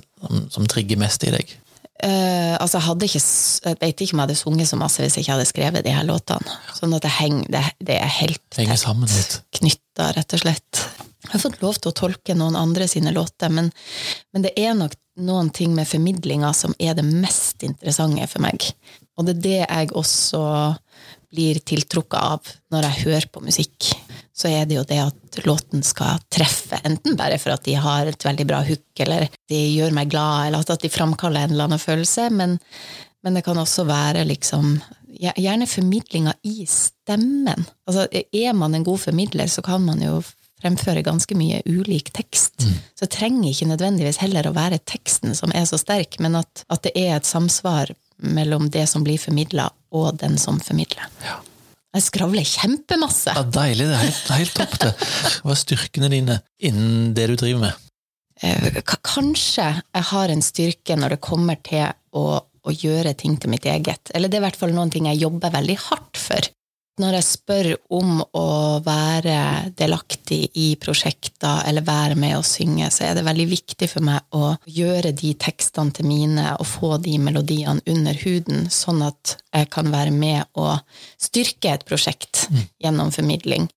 som, 0.49 0.65
trigger 0.69 0.97
mest 0.97 1.23
i 1.27 1.33
deg? 1.35 1.53
Uh, 2.01 2.57
altså 2.57 2.79
hadde 2.81 3.05
ikke, 3.05 3.21
jeg 3.21 3.77
vet 3.77 4.01
ikke 4.01 4.15
om 4.15 4.23
jeg 4.23 4.25
hadde 4.25 4.39
sunget 4.39 4.71
så 4.71 4.79
masse 4.79 5.03
hvis 5.03 5.19
jeg 5.19 5.25
ikke 5.25 5.35
hadde 5.35 5.49
skrevet 5.51 5.85
de 5.85 5.93
her 5.93 6.07
låtene. 6.07 6.57
Sånn 6.73 6.97
at 6.97 7.05
det, 7.05 7.13
heng, 7.19 7.43
det, 7.53 7.61
det 7.77 7.99
er 8.01 8.09
helt 8.23 8.41
tett 8.49 9.37
knytta, 9.59 10.09
rett 10.17 10.33
og 10.33 10.41
slett. 10.41 10.81
Jeg 11.27 11.35
har 11.35 11.43
fått 11.43 11.61
lov 11.61 11.77
til 11.77 11.91
å 11.91 11.97
tolke 11.99 12.33
noen 12.33 12.57
andre 12.57 12.87
sine 12.89 13.13
låter, 13.13 13.53
men, 13.53 13.69
men 14.33 14.47
det 14.47 14.55
er 14.57 14.73
nok 14.73 14.97
noen 15.21 15.51
ting 15.53 15.75
med 15.77 15.85
formidlinga 15.85 16.49
som 16.57 16.73
er 16.81 16.95
det 16.97 17.05
mest 17.05 17.61
interessante 17.67 18.25
for 18.31 18.41
meg. 18.47 18.65
Og 19.19 19.27
det 19.27 19.37
er 19.37 19.43
det 19.45 19.59
jeg 19.59 19.91
også 19.99 20.41
blir 21.31 21.59
tiltrukket 21.63 22.19
av 22.19 22.49
når 22.73 22.87
jeg 22.87 23.03
hører 23.05 23.27
på 23.31 23.43
musikk. 23.45 23.91
Så 24.35 24.49
er 24.51 24.65
det 24.67 24.77
jo 24.77 24.85
det 24.87 24.99
at 25.03 25.41
låten 25.47 25.83
skal 25.85 26.21
treffe, 26.31 26.79
enten 26.87 27.17
bare 27.19 27.37
for 27.41 27.55
at 27.55 27.63
de 27.67 27.75
har 27.79 28.09
et 28.09 28.25
veldig 28.25 28.47
bra 28.49 28.61
hook, 28.67 28.89
eller 29.03 29.27
de 29.51 29.61
gjør 29.75 29.95
meg 29.95 30.11
glad, 30.11 30.49
eller 30.49 30.65
at 30.65 30.83
de 30.83 30.91
framkaller 30.91 31.45
en 31.45 31.55
eller 31.55 31.69
annen 31.69 31.81
følelse, 31.81 32.29
men, 32.35 32.57
men 33.23 33.37
det 33.37 33.45
kan 33.47 33.59
også 33.61 33.87
være 33.89 34.27
liksom 34.29 34.79
Gjerne 35.21 35.67
formidlinga 35.67 36.31
i 36.47 36.63
stemmen. 36.71 37.65
Altså, 37.85 38.05
er 38.09 38.53
man 38.57 38.73
en 38.73 38.85
god 38.87 39.01
formidler, 39.03 39.49
så 39.51 39.61
kan 39.61 39.83
man 39.83 39.99
jo 40.01 40.21
fremføre 40.61 41.03
ganske 41.05 41.35
mye 41.37 41.59
ulik 41.67 42.13
tekst. 42.15 42.63
Så 42.95 43.05
det 43.05 43.11
trenger 43.17 43.49
ikke 43.49 43.67
nødvendigvis 43.69 44.21
heller 44.23 44.47
å 44.47 44.55
være 44.55 44.79
teksten 44.87 45.35
som 45.37 45.53
er 45.53 45.67
så 45.69 45.77
sterk, 45.81 46.19
men 46.23 46.39
at, 46.39 46.63
at 46.71 46.87
det 46.87 46.93
er 46.95 47.17
et 47.17 47.27
samsvar 47.27 47.91
mellom 48.21 48.69
det 48.73 48.87
som 48.89 49.05
blir 49.05 49.19
formidla, 49.21 49.67
og 49.91 50.17
den 50.21 50.37
som 50.41 50.59
formidler. 50.63 51.07
Jeg 51.91 52.05
skravler 52.05 52.47
kjempemasse. 52.47 53.33
Ja, 53.35 53.43
deilig. 53.43 53.89
Det 53.89 53.95
er 53.97 54.05
helt, 54.05 54.29
helt 54.39 54.53
topp, 54.55 54.77
det. 54.79 54.91
Hva 55.43 55.55
er 55.55 55.59
styrkene 55.59 56.09
dine 56.13 56.37
innen 56.63 57.09
det 57.17 57.25
du 57.31 57.35
driver 57.41 57.65
med? 57.65 57.89
Eh, 58.41 58.79
Kanskje 59.03 59.67
jeg 59.75 60.07
har 60.13 60.31
en 60.31 60.45
styrke 60.45 60.95
når 60.97 61.17
det 61.17 61.21
kommer 61.25 61.59
til 61.67 61.89
å, 62.15 62.23
å 62.39 62.73
gjøre 62.73 63.13
ting 63.19 63.35
til 63.37 63.51
mitt 63.51 63.67
eget. 63.67 64.13
Eller 64.15 64.31
det 64.31 64.39
er 64.39 64.45
i 64.45 64.47
hvert 64.47 64.61
fall 64.61 64.73
noen 64.75 64.93
ting 64.93 65.09
jeg 65.11 65.19
jobber 65.25 65.51
veldig 65.53 65.77
hardt 65.89 66.21
for. 66.21 66.47
Når 67.01 67.15
jeg 67.17 67.25
spør 67.25 67.67
om 67.97 68.19
å 68.37 68.47
være 68.85 69.71
delaktig 69.77 70.51
i 70.59 70.67
prosjekter 70.81 71.63
eller 71.69 71.85
være 71.87 72.17
med 72.19 72.35
å 72.37 72.45
synge, 72.45 72.91
så 72.93 73.07
er 73.07 73.17
det 73.17 73.25
veldig 73.25 73.47
viktig 73.49 73.87
for 73.89 74.05
meg 74.05 74.37
å 74.37 74.51
gjøre 74.69 75.13
de 75.17 75.31
tekstene 75.41 75.95
til 75.97 76.09
mine 76.09 76.51
og 76.59 76.67
få 76.69 76.95
de 77.01 77.15
melodiene 77.21 77.81
under 77.89 78.17
huden, 78.21 78.67
sånn 78.69 79.01
at 79.07 79.37
jeg 79.49 79.71
kan 79.73 79.89
være 79.93 80.13
med 80.13 80.45
og 80.61 80.83
styrke 81.21 81.73
et 81.73 81.87
prosjekt 81.89 82.45
gjennom 82.83 83.13
formidling. 83.15 83.69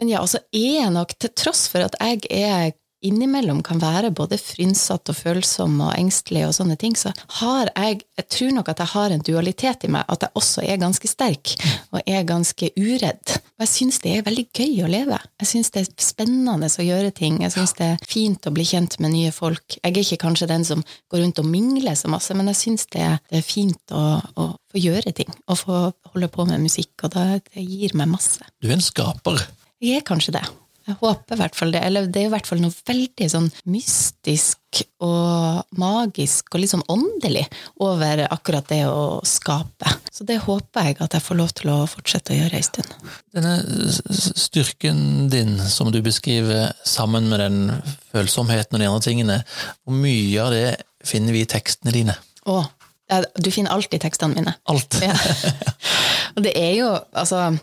Men 0.00 0.12
ja, 0.12 0.20
altså 0.20 0.42
er 0.52 0.82
jeg 0.82 0.92
nok, 0.92 1.16
til 1.16 1.32
tross 1.38 1.64
for 1.72 1.86
at 1.86 1.96
jeg 2.02 2.26
er 2.28 2.74
innimellom 3.06 3.62
kan 3.66 3.80
være 3.82 4.12
både 4.16 4.38
frynsatt 4.40 5.10
og 5.12 5.16
følsom 5.18 5.78
og 5.84 5.94
engstelig 5.96 6.46
og 6.48 6.54
sånne 6.58 6.76
ting, 6.80 6.96
så 6.98 7.12
har 7.40 7.70
jeg 7.74 8.02
Jeg 8.16 8.28
tror 8.32 8.52
nok 8.56 8.68
at 8.72 8.78
jeg 8.80 8.88
har 8.88 9.12
en 9.12 9.20
dualitet 9.20 9.84
i 9.84 9.88
meg, 9.92 10.04
at 10.08 10.22
jeg 10.24 10.32
også 10.34 10.62
er 10.64 10.78
ganske 10.80 11.08
sterk 11.08 11.52
og 11.92 12.00
er 12.06 12.22
ganske 12.24 12.70
uredd. 12.76 13.34
Og 13.56 13.64
jeg 13.64 13.68
syns 13.68 14.00
det 14.00 14.14
er 14.16 14.24
veldig 14.24 14.46
gøy 14.56 14.82
å 14.84 14.88
leve. 14.88 15.18
Jeg 15.42 15.50
syns 15.50 15.70
det 15.74 15.82
er 15.82 15.90
spennende 16.00 16.68
å 16.68 16.86
gjøre 16.86 17.12
ting. 17.12 17.38
Jeg 17.44 17.52
syns 17.52 17.76
det 17.76 17.90
er 17.92 18.08
fint 18.08 18.48
å 18.48 18.54
bli 18.56 18.64
kjent 18.64 18.98
med 19.04 19.12
nye 19.12 19.32
folk. 19.36 19.78
Jeg 19.82 19.92
er 19.92 20.00
ikke 20.00 20.22
kanskje 20.24 20.48
den 20.48 20.64
som 20.64 20.84
går 21.12 21.22
rundt 21.22 21.42
og 21.44 21.48
mingler 21.52 21.94
så 21.94 22.08
masse, 22.08 22.34
men 22.34 22.48
jeg 22.52 22.60
syns 22.62 22.88
det, 22.96 23.06
det 23.30 23.40
er 23.42 23.46
fint 23.46 23.92
å, 23.92 24.04
å 24.36 24.50
få 24.72 24.82
gjøre 24.82 25.12
ting. 25.16 25.32
Og 25.46 25.60
få 25.60 25.80
holde 26.14 26.32
på 26.32 26.48
med 26.48 26.64
musikk, 26.64 26.94
og 27.04 27.16
det, 27.16 27.26
det 27.52 27.68
gir 27.68 27.96
meg 28.00 28.12
masse. 28.16 28.44
Du 28.60 28.70
er 28.70 28.78
en 28.78 28.84
skaper. 28.84 29.44
Jeg 29.84 30.00
er 30.00 30.08
kanskje 30.08 30.38
det. 30.38 30.46
Jeg 30.86 30.98
håper 31.00 31.34
i 31.34 31.40
hvert 31.40 31.56
fall 31.58 31.72
det. 31.74 31.80
Eller 31.82 32.06
det 32.06 32.20
er 32.20 32.28
i 32.28 32.32
hvert 32.32 32.46
fall 32.46 32.60
noe 32.62 32.74
veldig 32.86 33.26
sånn 33.30 33.48
mystisk 33.72 34.82
og 35.02 35.64
magisk 35.80 36.52
og 36.52 36.62
litt 36.62 36.70
sånn 36.70 36.84
åndelig 36.92 37.46
over 37.82 38.22
akkurat 38.28 38.68
det 38.70 38.82
å 38.86 39.18
skape. 39.26 39.90
Så 40.14 40.26
det 40.28 40.38
håper 40.44 40.90
jeg 40.90 40.98
at 41.02 41.16
jeg 41.16 41.24
får 41.26 41.40
lov 41.40 41.52
til 41.58 41.72
å 41.74 41.78
fortsette 41.90 42.34
å 42.34 42.38
gjøre 42.38 42.60
ei 42.60 42.66
stund. 42.66 42.94
Denne 43.34 43.56
styrken 44.46 45.26
din, 45.32 45.56
som 45.58 45.90
du 45.90 45.98
beskriver, 46.06 46.70
sammen 46.86 47.30
med 47.32 47.42
den 47.42 47.60
følsomheten 48.12 48.78
og 48.78 48.84
de 48.84 48.90
andre 48.90 49.04
tingene, 49.08 49.42
hvor 49.82 49.98
mye 50.06 50.44
av 50.44 50.54
det 50.54 50.66
finner 51.06 51.34
vi 51.34 51.42
i 51.42 51.50
tekstene 51.50 51.94
dine? 51.96 52.14
Å, 52.46 52.60
du 53.42 53.50
finner 53.50 53.74
alltid 53.74 54.06
tekstene 54.06 54.38
mine. 54.38 54.54
Alt. 54.70 55.00
Ja. 55.02 55.16
Og 56.36 56.44
det 56.44 56.52
er 56.58 56.72
jo, 56.76 56.88
altså 57.16 57.56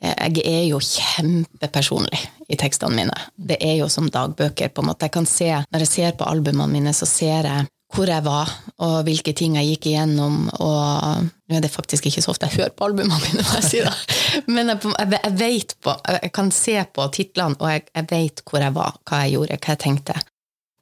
Jeg 0.00 0.44
er 0.48 0.62
jo 0.64 0.78
kjempepersonlig 0.80 2.20
i 2.48 2.56
tekstene 2.60 2.96
mine. 2.96 3.16
Det 3.36 3.58
er 3.60 3.76
jo 3.82 3.88
som 3.92 4.08
dagbøker, 4.10 4.72
på 4.72 4.82
en 4.82 4.88
måte. 4.88 5.08
Jeg 5.08 5.16
kan 5.18 5.28
se, 5.28 5.50
Når 5.70 5.84
jeg 5.84 5.92
ser 5.92 6.16
på 6.16 6.24
albumene 6.24 6.72
mine, 6.72 6.94
så 6.96 7.06
ser 7.06 7.44
jeg 7.44 7.68
hvor 7.90 8.06
jeg 8.06 8.22
var, 8.22 8.50
og 8.86 9.00
hvilke 9.06 9.32
ting 9.34 9.56
jeg 9.58 9.72
gikk 9.72 9.88
igjennom. 9.90 10.44
Og 10.62 11.24
nå 11.26 11.56
er 11.58 11.64
det 11.64 11.72
faktisk 11.72 12.06
ikke 12.06 12.22
så 12.22 12.30
ofte 12.30 12.46
jeg 12.46 12.60
hører 12.60 12.74
på 12.76 12.86
albumene 12.86 13.18
mine, 13.24 13.42
må 13.42 13.56
jeg 13.58 13.66
si 13.66 13.80
det. 13.82 13.94
Men 14.54 14.70
jeg, 14.70 14.92
jeg 15.16 15.34
vet 15.40 15.74
på, 15.82 15.96
jeg 16.22 16.32
kan 16.36 16.52
se 16.54 16.76
på 16.94 17.08
titlene, 17.16 17.58
og 17.58 17.72
jeg, 17.72 17.88
jeg 17.96 18.10
vet 18.12 18.44
hvor 18.46 18.62
jeg 18.62 18.76
var, 18.76 19.00
hva 19.10 19.24
jeg 19.24 19.34
gjorde, 19.34 19.58
hva 19.58 19.74
jeg 19.74 19.82
tenkte. 19.86 20.18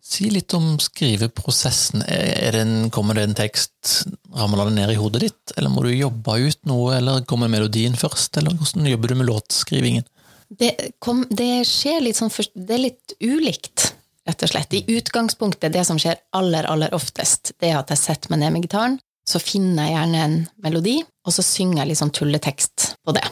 Si 0.08 0.30
litt 0.32 0.54
om 0.56 0.78
skriveprosessen. 0.80 2.00
Det 2.08 2.60
en, 2.62 2.88
kommer 2.90 3.18
det 3.18 3.26
en 3.28 3.36
tekst, 3.36 4.06
ramler 4.32 4.70
det 4.70 4.78
ned 4.78 4.92
i 4.94 4.96
hodet 4.96 5.20
ditt, 5.26 5.52
eller 5.56 5.72
må 5.72 5.84
du 5.84 5.90
jobbe 5.92 6.38
ut 6.46 6.62
noe, 6.70 6.94
eller 6.96 7.26
kommer 7.28 7.50
melodien 7.52 7.96
først, 7.98 8.38
eller 8.40 8.56
hvordan 8.56 8.88
jobber 8.88 9.12
du 9.12 9.18
med 9.18 9.28
låtskrivingen? 9.28 10.06
Det, 10.48 10.70
kom, 11.04 11.26
det 11.28 11.66
skjer 11.68 12.00
litt 12.00 12.16
sånn 12.16 12.32
Det 12.32 12.72
er 12.72 12.80
litt 12.86 13.12
ulikt, 13.20 13.90
rett 14.24 14.46
og 14.46 14.52
slett. 14.54 14.78
I 14.78 14.96
utgangspunktet, 14.96 15.74
det 15.76 15.84
som 15.84 16.00
skjer 16.00 16.16
aller, 16.32 16.64
aller 16.64 16.96
oftest, 16.96 17.52
det 17.60 17.74
er 17.74 17.82
at 17.82 17.92
jeg 17.92 18.00
setter 18.00 18.32
meg 18.32 18.40
ned 18.46 18.56
med 18.56 18.64
gitaren, 18.64 18.96
så 19.28 19.42
finner 19.42 19.90
jeg 19.90 19.96
gjerne 19.98 20.24
en 20.24 20.38
melodi, 20.64 20.96
og 21.28 21.36
så 21.36 21.44
synger 21.44 21.82
jeg 21.82 21.90
litt 21.90 22.00
sånn 22.00 22.16
tulletekst 22.16 22.94
på 23.04 23.12
det. 23.12 23.26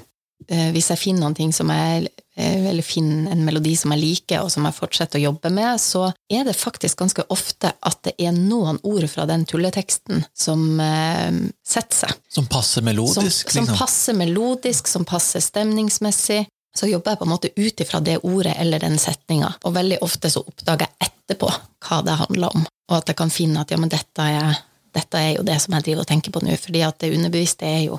Eh, 0.52 0.68
hvis 0.76 0.92
jeg 0.92 1.00
finner 1.00 1.24
noen 1.24 1.38
ting 1.40 1.56
som 1.56 1.72
jeg 1.72 2.10
eller 2.36 2.84
finne 2.84 3.30
en 3.32 3.44
melodi 3.46 3.72
som 3.76 3.94
jeg 3.94 4.02
liker, 4.02 4.42
og 4.44 4.50
som 4.52 4.66
jeg 4.68 4.76
fortsetter 4.76 5.20
å 5.20 5.26
jobbe 5.30 5.50
med, 5.56 5.80
så 5.80 6.10
er 6.28 6.44
det 6.44 6.56
faktisk 6.58 7.00
ganske 7.00 7.24
ofte 7.32 7.72
at 7.80 8.02
det 8.04 8.12
er 8.20 8.34
noen 8.36 8.80
ord 8.84 9.06
fra 9.08 9.24
den 9.28 9.46
tulleteksten 9.48 10.24
som 10.36 10.66
eh, 10.82 11.40
setter 11.66 12.02
seg. 12.04 12.20
Som 12.28 12.50
passer 12.52 12.84
melodisk? 12.84 13.48
Som, 13.48 13.54
som 13.54 13.64
liksom. 13.64 13.80
passer 13.80 14.18
melodisk, 14.20 14.92
som 14.92 15.08
passer 15.08 15.44
stemningsmessig. 15.44 16.44
Så 16.76 16.90
jobber 16.90 17.14
jeg 17.14 17.22
på 17.22 17.24
en 17.24 17.32
måte 17.32 17.50
ut 17.56 17.80
ifra 17.80 18.02
det 18.04 18.18
ordet 18.28 18.52
eller 18.60 18.82
den 18.84 18.98
setninga, 19.00 19.54
og 19.64 19.76
veldig 19.78 20.02
ofte 20.04 20.28
så 20.28 20.42
oppdager 20.44 20.90
jeg 20.90 21.08
etterpå 21.08 21.48
hva 21.88 22.02
det 22.04 22.18
handler 22.20 22.58
om, 22.58 22.66
og 22.90 22.98
at 22.98 23.08
jeg 23.08 23.16
kan 23.16 23.32
finne 23.32 23.62
at 23.64 23.72
ja, 23.72 23.80
men 23.80 23.92
dette 23.92 24.26
er 24.28 24.58
dette 24.96 25.20
er 25.20 25.32
jo 25.36 25.44
det 25.44 25.56
som 25.60 25.74
jeg 25.76 25.84
driver 25.88 26.04
og 26.04 26.08
tenker 26.08 26.32
på 26.32 26.40
nå, 26.44 26.54
fordi 26.60 26.82
at 26.86 27.00
det 27.02 27.12
underbevisste 27.12 27.68
er 27.68 27.82
jo 27.90 27.98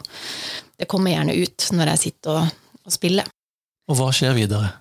Det 0.78 0.86
kommer 0.90 1.14
gjerne 1.14 1.34
ut 1.34 1.68
når 1.74 1.92
jeg 1.92 2.02
sitter 2.04 2.38
og, 2.38 2.58
og 2.86 2.94
spiller. 2.94 3.26
Og 3.88 4.00
hva 4.00 4.12
skjer 4.16 4.36
videre? 4.38 4.74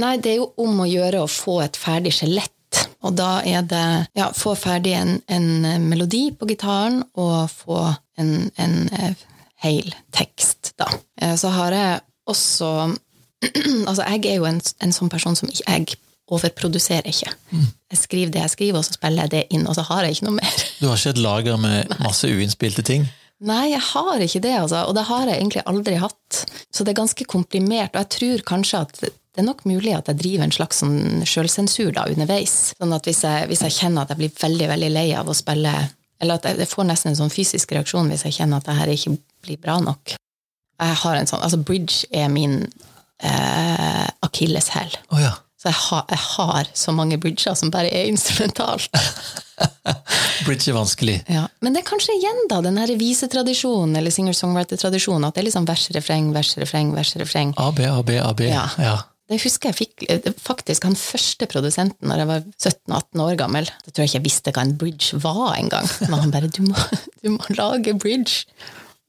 Nei, 0.00 0.16
det 0.18 0.32
er 0.32 0.40
jo 0.40 0.50
om 0.64 0.80
å 0.82 0.88
gjøre 0.88 1.22
å 1.22 1.30
få 1.30 1.60
et 1.64 1.76
ferdig 1.78 2.14
skjelett. 2.16 2.50
Og 3.04 3.14
da 3.14 3.38
er 3.46 3.62
det 3.68 3.86
ja, 4.16 4.30
få 4.34 4.54
ferdig 4.58 4.94
en, 4.98 5.18
en 5.30 5.86
melodi 5.86 6.26
på 6.34 6.48
gitaren 6.50 7.02
og 7.20 7.52
få 7.52 7.82
en, 8.18 8.48
en 8.56 8.76
eh, 8.96 9.20
hel 9.64 9.92
tekst, 10.14 10.72
da. 10.80 10.88
Eh, 11.20 11.36
så 11.38 11.52
har 11.54 11.76
jeg 11.76 12.00
også 12.30 12.70
Altså, 13.88 14.02
jeg 14.08 14.24
er 14.30 14.38
jo 14.38 14.48
en, 14.48 14.60
en 14.80 14.94
sånn 14.96 15.10
person 15.12 15.36
som 15.36 15.50
jeg 15.52 15.98
overproduserer 16.32 17.10
ikke. 17.10 17.34
Mm. 17.52 17.66
Jeg 17.92 18.00
skriver 18.00 18.32
det 18.32 18.40
jeg 18.40 18.52
skriver, 18.54 18.78
og 18.80 18.86
så 18.86 18.96
spiller 18.96 19.26
jeg 19.26 19.32
det 19.34 19.42
inn, 19.52 19.66
og 19.68 19.76
så 19.76 19.84
har 19.90 20.06
jeg 20.06 20.16
ikke 20.16 20.28
noe 20.30 20.38
mer. 20.38 20.62
Du 20.80 20.86
har 20.88 20.96
ikke 20.96 21.12
et 21.12 21.20
lager 21.20 21.60
med 21.60 21.92
masse 22.06 22.30
uinnspilte 22.30 22.86
ting? 22.86 23.04
Nei, 23.44 23.74
jeg 23.74 23.82
har 23.90 24.22
ikke 24.24 24.40
det, 24.44 24.54
altså. 24.62 24.86
Og 24.88 24.94
det 24.96 25.04
har 25.08 25.28
jeg 25.28 25.40
egentlig 25.40 25.64
aldri 25.68 25.98
hatt. 26.00 26.40
Så 26.72 26.84
det 26.84 26.94
er 26.94 27.02
ganske 27.02 27.26
komprimert, 27.28 27.92
og 27.92 28.04
jeg 28.04 28.12
tror 28.16 28.44
kanskje 28.54 28.80
at 28.86 29.02
det 29.04 29.42
er 29.42 29.48
nok 29.48 29.64
mulig 29.66 29.92
at 29.96 30.08
jeg 30.08 30.20
driver 30.20 30.46
en 30.46 30.54
slags 30.54 30.80
sånn 30.80 31.24
sjølsensur 31.26 31.90
da, 31.96 32.06
underveis. 32.10 32.72
Sånn 32.78 32.94
at 32.94 33.08
hvis 33.08 33.24
jeg, 33.26 33.48
hvis 33.50 33.64
jeg, 33.66 33.76
kjenner 33.80 34.04
at 34.04 34.14
jeg 34.14 34.22
blir 34.22 34.34
veldig 34.38 34.68
veldig 34.70 34.90
lei 34.94 35.08
av 35.18 35.28
å 35.28 35.34
spille 35.34 35.72
Eller 36.22 36.38
at 36.38 36.46
jeg 36.46 36.70
får 36.70 36.86
nesten 36.86 37.10
en 37.10 37.18
sånn 37.18 37.32
fysisk 37.34 37.74
reaksjon 37.74 38.08
hvis 38.12 38.22
jeg 38.28 38.36
kjenner 38.38 38.62
at 38.62 38.68
det 38.68 38.76
her 38.78 38.92
ikke 38.92 39.16
blir 39.44 39.58
bra 39.60 39.80
nok. 39.82 40.14
Jeg 40.14 40.98
har 41.02 41.18
en 41.18 41.28
sånn, 41.28 41.42
altså 41.42 41.58
Bridge 41.58 42.06
er 42.14 42.30
min 42.32 42.60
eh, 42.62 44.06
akilleshæl. 44.24 44.94
Oh, 45.10 45.18
ja. 45.20 45.34
Så 45.58 45.72
jeg 45.72 45.80
har, 45.80 46.04
jeg 46.12 46.22
har, 46.36 46.70
så 46.76 46.92
mange 46.92 47.18
bridger 47.18 47.54
som 47.58 47.70
bare 47.74 47.88
er 47.88 48.10
instrumentalt. 48.10 48.88
Bridge 50.44 50.66
ikke 50.66 50.76
vanskelig. 50.76 51.16
Ja. 51.30 51.46
Men 51.64 51.74
det 51.74 51.82
er 51.82 51.88
kanskje 51.88 52.16
igjen 52.18 52.44
da, 52.50 52.60
den 52.64 52.78
her 52.80 52.90
visetradisjonen, 52.98 53.96
eller 54.00 54.14
singer-songwriter-tradisjonen, 54.14 55.26
at 55.28 55.36
det 55.36 55.44
er 55.44 55.48
liksom 55.50 55.68
vers, 55.68 55.88
refreng, 55.96 56.30
vers, 56.34 56.54
refreng, 56.60 56.92
vers, 56.96 57.14
refreng. 57.20 57.54
A, 57.60 57.70
B, 57.74 57.86
A, 57.88 58.00
B, 58.06 58.18
A, 58.20 58.30
B. 58.36 58.48
Ja. 58.50 58.68
ja. 58.82 58.96
Det 59.30 59.38
husker 59.40 59.70
jeg 59.70 59.78
fikk 59.78 60.04
eh, 60.12 60.26
faktisk 60.36 60.84
han 60.84 60.96
første 61.00 61.46
produsenten 61.48 62.10
når 62.10 62.20
jeg 62.20 62.28
var 62.28 62.42
17-18 62.60 63.22
år 63.24 63.38
gammel. 63.40 63.68
Da 63.70 63.90
tror 63.90 64.04
jeg 64.04 64.12
ikke 64.12 64.18
jeg 64.20 64.26
visste 64.26 64.52
hva 64.52 64.64
en 64.66 64.74
bridge 64.80 65.20
var 65.24 65.54
engang. 65.56 65.88
Men 66.10 66.26
han 66.26 66.34
bare 66.34 66.50
du 66.52 66.60
må, 66.66 66.76
du 67.24 67.30
må 67.38 67.56
lage 67.56 67.96
bridge'. 67.96 68.44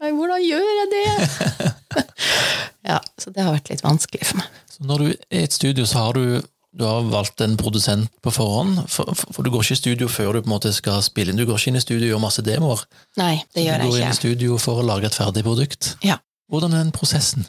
Nei, 0.03 0.11
hvordan 0.11 0.43
gjør 0.43 0.71
jeg 0.79 0.87
det?! 0.91 2.05
ja, 2.91 2.99
så 3.19 3.31
det 3.31 3.43
har 3.43 3.55
vært 3.55 3.71
litt 3.71 3.83
vanskelig 3.83 4.27
for 4.27 4.41
meg. 4.41 4.57
Så 4.71 4.87
når 4.87 5.01
du 5.01 5.07
er 5.11 5.39
i 5.39 5.45
et 5.47 5.55
studio, 5.55 5.85
så 5.87 6.03
har 6.03 6.17
du, 6.19 6.43
du 6.75 6.83
har 6.83 7.05
valgt 7.07 7.41
en 7.41 7.55
produsent 7.59 8.11
på 8.23 8.33
forhånd? 8.35 8.81
For, 8.91 9.07
for, 9.15 9.31
for, 9.31 9.45
du 9.45 9.51
går 9.53 9.63
ikke 9.63 9.77
i 9.77 9.79
studio 9.79 10.09
før 10.11 10.35
du 10.35 10.41
på 10.43 10.49
en 10.49 10.55
måte 10.55 10.73
skal 10.75 10.99
spille 11.05 11.31
inn? 11.31 11.39
Du 11.39 11.45
går 11.47 11.59
ikke 11.59 11.71
inn 11.71 11.79
i 11.79 11.83
studio 11.83 12.03
og 12.03 12.11
gjør 12.13 12.23
masse 12.25 12.45
demoer? 12.45 12.83
Nei, 13.21 13.35
det 13.55 13.65
gjør 13.65 13.73
jeg 13.73 13.79
ikke. 13.79 13.87
Du 13.87 13.95
går 13.95 14.03
inn 14.03 14.15
i 14.15 14.19
studio 14.19 14.59
for 14.61 14.81
å 14.81 14.87
lage 14.87 15.09
et 15.09 15.17
ferdig 15.17 15.45
produkt? 15.47 15.93
Ja. 16.05 16.19
Hvordan 16.51 16.75
er 16.75 16.83
den 16.83 16.93
prosessen? 16.95 17.47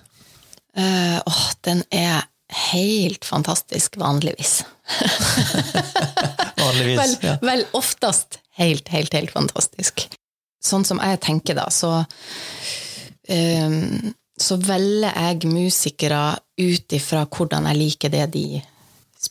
Uh, 0.76 1.18
åh, 1.26 1.42
den 1.66 1.82
er 1.90 2.28
helt 2.70 3.26
fantastisk, 3.26 3.98
vanligvis. 4.00 4.60
vanligvis, 6.62 7.00
vel, 7.00 7.16
ja. 7.26 7.34
Vel, 7.42 7.66
oftest 7.76 8.38
helt, 8.60 8.88
helt, 8.94 9.16
helt 9.16 9.34
fantastisk 9.34 10.06
sånn 10.66 10.86
som 10.86 11.00
jeg 11.02 11.20
tenker, 11.24 11.58
da, 11.58 11.66
så 11.72 12.04
um, 13.30 14.14
så 14.36 14.58
velger 14.60 15.14
jeg 15.16 15.48
musikere 15.48 16.36
ut 16.60 16.96
ifra 16.96 17.24
hvordan 17.24 17.68
jeg 17.70 17.80
liker 17.80 18.12
det 18.12 18.26
de 18.34 18.46
spiller, 18.50 18.72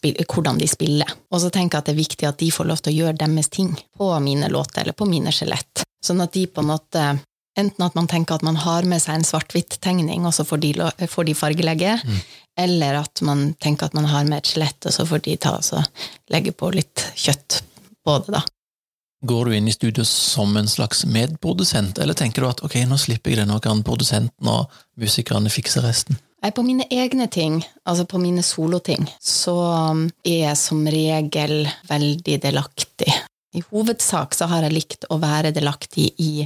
hvordan 0.01 0.59
de 0.59 0.67
spiller. 0.67 1.11
Og 1.31 1.41
så 1.41 1.51
tenker 1.53 1.77
jeg 1.77 1.83
at 1.83 1.89
det 1.89 1.95
er 1.95 2.03
viktig 2.03 2.27
at 2.29 2.39
de 2.41 2.51
får 2.51 2.69
lov 2.69 2.81
til 2.83 2.93
å 2.93 2.97
gjøre 2.99 3.19
deres 3.21 3.49
ting 3.53 3.71
på 3.97 4.09
mine 4.23 4.49
låter 4.49 4.83
eller 4.83 4.97
på 4.97 5.07
mine 5.09 5.33
skjelett. 5.35 5.85
Sånn 6.05 6.21
at 6.21 6.33
de 6.33 6.45
på 6.47 6.63
en 6.63 6.73
måte 6.73 7.07
Enten 7.55 7.85
at 7.85 7.93
man 7.95 8.07
tenker 8.11 8.35
at 8.35 8.43
man 8.43 8.57
har 8.59 8.83
med 8.83 8.99
seg 8.99 9.15
en 9.15 9.23
svart-hvitt-tegning, 9.23 10.25
og 10.27 10.33
så 10.35 10.43
får 10.43 10.59
de, 10.59 10.71
får 11.07 11.27
de 11.29 11.35
fargelegge, 11.39 11.93
mm. 12.03 12.17
eller 12.65 12.97
at 12.99 13.21
man 13.23 13.53
tenker 13.63 13.87
at 13.87 13.95
man 13.95 14.09
har 14.11 14.27
med 14.27 14.41
et 14.41 14.49
skjelett, 14.51 14.83
og 14.83 14.91
så 14.91 15.05
får 15.07 15.23
de 15.23 15.37
ta 15.39 15.53
og 15.55 16.03
legge 16.35 16.51
på 16.51 16.73
litt 16.75 17.05
kjøtt 17.15 17.61
på 18.03 18.17
det, 18.25 18.35
da. 18.35 18.43
Går 19.25 19.47
du 19.47 19.55
inn 19.55 19.71
i 19.71 19.73
studio 19.73 20.03
som 20.05 20.51
en 20.59 20.67
slags 20.67 21.05
medprodusent, 21.07 21.97
eller 22.03 22.17
tenker 22.19 22.43
du 22.43 22.49
at 22.49 22.59
ok, 22.67 22.75
nå 22.89 22.99
slipper 22.99 23.31
jeg 23.31 23.39
det, 23.39 23.47
nå 23.49 23.61
kan 23.63 23.85
produsenten 23.87 24.51
og 24.51 24.75
musikerne 24.99 25.49
fikse 25.49 25.81
resten? 25.85 26.19
På 26.53 26.63
mine 26.65 26.85
egne 26.93 27.27
ting, 27.31 27.61
altså 27.87 28.05
på 28.05 28.19
mine 28.21 28.43
soloting, 28.45 29.07
så 29.21 29.55
um, 29.91 30.03
er 30.25 30.41
jeg 30.49 30.59
som 30.61 30.83
regel 30.85 31.63
veldig 31.89 32.41
delaktig. 32.43 33.13
I 33.55 33.61
hovedsak 33.69 34.35
så 34.35 34.49
har 34.51 34.65
jeg 34.65 34.75
likt 34.75 35.05
å 35.13 35.17
være 35.21 35.53
delaktig 35.55 36.09
i 36.19 36.43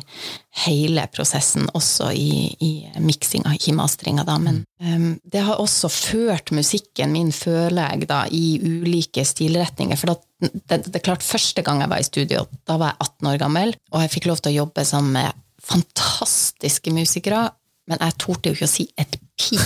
hele 0.62 1.08
prosessen, 1.10 1.66
også 1.74 2.12
i, 2.14 2.30
i 2.62 2.72
miksinga, 3.02 3.56
ikke 3.58 3.74
mastringa, 3.80 4.26
da. 4.28 4.38
Men 4.42 4.62
um, 4.86 5.12
det 5.26 5.42
har 5.48 5.62
også 5.62 5.90
ført 5.90 6.54
musikken 6.56 7.16
min, 7.16 7.34
føler 7.34 7.96
jeg, 7.96 8.10
da, 8.12 8.22
i 8.30 8.60
ulike 8.62 9.26
stilretninger. 9.26 10.00
For 10.00 10.14
det, 10.14 10.54
det, 10.70 10.84
det, 10.86 10.96
er 11.02 11.08
klart, 11.10 11.26
første 11.26 11.66
gang 11.66 11.82
jeg 11.82 11.92
var 11.92 12.04
i 12.04 12.08
studio, 12.08 12.46
da 12.70 12.78
var 12.78 12.94
jeg 12.94 13.10
18 13.10 13.34
år 13.34 13.44
gammel, 13.44 13.78
og 13.90 14.06
jeg 14.06 14.16
fikk 14.16 14.30
lov 14.30 14.44
til 14.44 14.54
å 14.54 14.60
jobbe 14.62 14.86
sammen 14.88 15.18
med 15.18 15.46
fantastiske 15.70 16.94
musikere, 16.94 17.48
men 17.90 18.02
jeg 18.06 18.18
torde 18.22 18.52
jo 18.52 18.58
ikke 18.58 18.70
å 18.70 18.72
si 18.72 18.86
et 19.00 19.20
pip. 19.40 19.62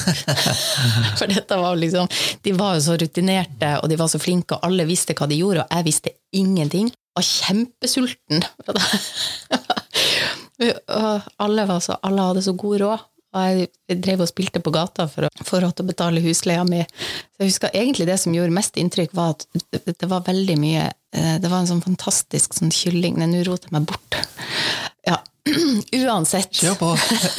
For 1.20 1.30
dette 1.30 1.60
var 1.60 1.78
liksom 1.80 2.10
De 2.46 2.54
var 2.56 2.78
jo 2.78 2.86
så 2.88 2.98
rutinerte, 3.00 3.78
og 3.82 3.90
de 3.92 4.00
var 4.00 4.12
så 4.12 4.22
flinke, 4.22 4.58
og 4.58 4.68
alle 4.68 4.88
visste 4.90 5.16
hva 5.18 5.30
de 5.30 5.40
gjorde, 5.40 5.66
og 5.66 5.78
jeg 5.78 5.90
visste 5.90 6.18
ingenting 6.34 6.92
var 7.14 7.26
kjempesulten. 7.28 8.46
alle, 11.38 11.66
var 11.66 11.80
så, 11.80 11.98
alle 12.02 12.30
hadde 12.30 12.46
så 12.46 12.54
god 12.58 12.80
råd. 12.82 13.10
Og 13.34 13.46
jeg 13.50 13.98
drev 14.06 14.22
og 14.22 14.30
spilte 14.30 14.62
på 14.62 14.72
gata 14.74 15.08
for 15.10 15.26
å 15.26 15.46
få 15.46 15.60
råd 15.64 15.78
til 15.78 15.88
å 15.88 15.90
betale 15.90 16.22
husleia 16.22 16.64
mi. 16.68 16.84
Så 17.34 17.42
jeg 17.42 17.50
husker 17.50 17.74
egentlig 17.74 18.06
det 18.10 18.20
som 18.22 18.34
gjorde 18.36 18.54
mest 18.54 18.78
inntrykk, 18.78 19.16
var 19.18 19.34
at 19.34 19.48
det 19.90 20.10
var 20.10 20.28
veldig 20.28 20.58
mye 20.62 20.84
eh, 20.86 21.40
Det 21.42 21.50
var 21.50 21.64
en 21.64 21.72
sånn 21.72 21.82
fantastisk 21.82 22.54
sånn 22.54 22.70
kylling 22.74 23.18
Nå 23.18 23.42
roter 23.48 23.72
jeg 23.72 23.80
meg 23.80 23.90
bort. 23.90 24.20
Uansett. 26.04 26.54
Kjør 26.56 26.78
på. 26.80 26.92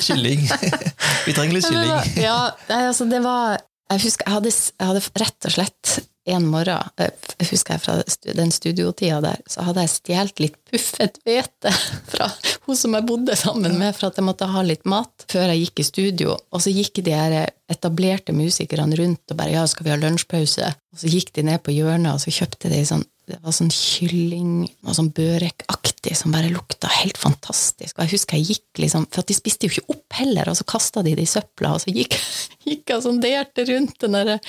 Kylling. 0.05 0.43
Vi 1.27 1.37
trenger 1.37 1.55
litt 1.57 1.69
kylling. 1.69 1.95
Ja, 2.21 2.51
altså 2.69 3.09
det 3.09 3.23
var 3.25 3.61
Jeg 3.93 4.03
husker 4.07 4.27
jeg 4.29 4.35
hadde, 4.39 4.51
jeg 4.53 4.91
hadde 4.91 5.25
rett 5.25 5.49
og 5.49 5.55
slett 5.55 5.95
en 6.25 6.47
morgen, 6.49 6.89
eh, 6.97 7.11
jeg 7.37 7.51
husker 7.51 7.75
jeg 7.75 7.83
fra 7.85 7.99
den 8.33 8.53
studiotida 8.55 9.19
der, 9.21 9.43
så 9.45 9.67
hadde 9.67 9.83
jeg 9.85 9.93
stjålet 9.93 10.41
litt 10.41 10.55
puffet 10.71 11.19
hvete 11.27 11.73
fra 12.15 12.31
hun 12.65 12.79
som 12.81 12.97
jeg 12.97 13.05
bodde 13.05 13.37
sammen 13.37 13.77
med, 13.77 13.93
for 13.93 14.09
at 14.09 14.17
jeg 14.17 14.25
måtte 14.25 14.49
ha 14.49 14.63
litt 14.65 14.87
mat 14.89 15.27
før 15.29 15.53
jeg 15.53 15.67
gikk 15.67 15.83
i 15.83 15.89
studio. 15.91 16.37
Og 16.49 16.65
så 16.65 16.73
gikk 16.73 17.03
de 17.05 17.13
her 17.13 17.51
etablerte 17.69 18.33
musikerne 18.33 18.97
rundt 18.97 19.35
og 19.35 19.37
bare 19.37 19.53
'ja, 19.53 19.67
skal 19.69 19.85
vi 19.85 19.93
ha 19.93 20.01
lunsjpause?' 20.01 20.73
Og 20.95 21.03
så 21.03 21.13
gikk 21.13 21.35
de 21.37 21.45
ned 21.45 21.61
på 21.61 21.77
hjørnet, 21.77 22.15
og 22.15 22.21
så 22.25 22.33
kjøpte 22.33 22.73
de 22.73 22.81
sånn 22.89 23.05
det 23.25 23.39
var 23.41 23.55
sånn 23.57 23.73
kylling 23.73 24.67
og 24.85 24.97
sånn 24.99 25.09
børekaktig 25.17 25.84
som 26.13 26.35
bare 26.35 26.53
lukta 26.53 26.91
helt 27.01 27.17
fantastisk. 27.21 27.97
Og 27.97 28.05
jeg 28.05 28.19
husker 28.19 28.37
jeg 28.37 28.51
gikk 28.51 28.83
liksom, 28.85 29.07
For 29.15 29.27
de 29.27 29.37
spiste 29.37 29.69
jo 29.69 29.73
ikke 29.73 29.97
opp 29.97 30.19
heller, 30.21 30.51
og 30.51 30.59
så 30.59 30.67
kasta 30.69 31.05
de 31.07 31.15
det 31.17 31.25
i 31.25 31.31
søpla, 31.31 31.73
og 31.77 31.85
så 31.85 31.95
gikk, 31.95 32.19
gikk 32.69 32.93
jeg 32.93 33.07
sonderte 33.07 33.65
rundt 33.71 33.97
den 34.05 34.19
derre 34.19 34.41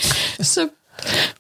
søpla 0.42 0.82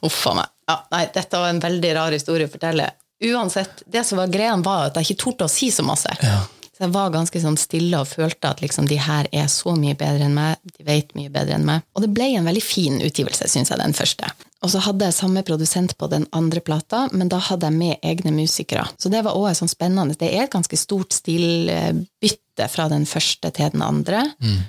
Uff 0.03 0.25
a 0.27 0.33
meg. 0.35 0.51
Ja, 0.67 0.75
nei, 0.91 1.05
dette 1.13 1.39
var 1.39 1.47
en 1.47 1.61
veldig 1.63 1.91
rar 1.95 2.15
historie 2.15 2.49
å 2.49 2.51
fortelle. 2.51 2.89
Uansett, 3.23 3.85
det 3.87 4.03
som 4.03 4.19
var 4.19 4.31
greia, 4.33 4.55
var 4.59 4.89
at 4.89 4.97
jeg 4.99 5.13
ikke 5.13 5.21
torde 5.23 5.47
å 5.47 5.51
si 5.51 5.69
så 5.71 5.85
masse. 5.87 6.11
Ja. 6.19 6.41
Så 6.75 6.83
jeg 6.83 6.91
var 6.91 7.13
ganske 7.13 7.39
sånn 7.39 7.55
stille 7.55 8.01
og 8.03 8.09
følte 8.09 8.49
at 8.51 8.59
liksom, 8.59 8.89
de 8.91 8.97
her 8.99 9.29
er 9.31 9.47
så 9.51 9.71
mye 9.79 9.95
bedre 9.95 10.27
enn 10.27 10.35
meg. 10.35 10.59
De 10.75 10.83
vet 10.83 11.13
mye 11.15 11.31
bedre 11.31 11.55
enn 11.55 11.67
meg. 11.67 11.85
Og 11.95 12.03
det 12.03 12.11
ble 12.11 12.33
en 12.35 12.49
veldig 12.49 12.63
fin 12.63 12.99
utgivelse, 12.99 13.47
syns 13.47 13.71
jeg, 13.71 13.79
den 13.79 13.95
første. 13.95 14.27
Og 14.63 14.71
så 14.71 14.81
hadde 14.81 15.09
jeg 15.09 15.17
samme 15.17 15.43
produsent 15.45 15.93
på 15.99 16.07
den 16.09 16.25
andre 16.33 16.61
plata, 16.63 17.05
men 17.13 17.29
da 17.29 17.37
hadde 17.43 17.67
jeg 17.69 17.75
med 17.75 18.05
egne 18.05 18.31
musikere. 18.33 18.87
Så 18.97 19.11
det 19.13 19.21
var 19.25 19.37
òg 19.37 19.51
sånn 19.57 19.71
spennende. 19.71 20.17
Det 20.17 20.31
er 20.31 20.45
et 20.45 20.53
ganske 20.53 20.79
stort 20.79 21.13
stilbytte 21.13 22.69
fra 22.71 22.87
den 22.89 23.05
første 23.09 23.51
til 23.53 23.73
den 23.75 23.83
andre. 23.85 24.23
Mm. 24.39 24.63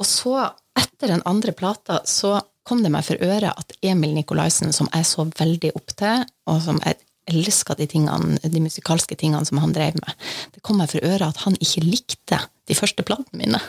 Og 0.00 0.08
så, 0.08 0.34
etter 0.76 1.12
den 1.12 1.24
andre 1.28 1.54
plata, 1.56 2.00
så 2.08 2.38
kom 2.66 2.82
det 2.82 2.90
meg 2.90 3.06
for 3.06 3.20
øre 3.22 3.52
at 3.54 3.76
Emil 3.84 4.16
Nikolaisen, 4.16 4.72
som 4.74 4.88
jeg 4.90 5.06
så 5.06 5.28
veldig 5.38 5.76
opp 5.78 5.94
til, 5.94 6.24
og 6.50 6.58
som 6.64 6.80
jeg 6.82 6.98
elska 7.30 7.74
de, 7.78 7.86
tingene, 7.90 8.38
de 8.42 8.62
musikalske 8.62 9.16
tingene 9.18 9.46
som 9.46 9.58
han 9.62 9.74
drev 9.74 9.98
med, 9.98 10.26
det 10.54 10.62
kom 10.66 10.78
meg 10.80 10.90
for 10.92 11.02
øre 11.06 11.30
at 11.30 11.42
han 11.42 11.58
ikke 11.58 11.82
likte 11.86 12.38
de 12.66 12.76
første 12.78 13.02
platene 13.06 13.40
mine. 13.44 13.60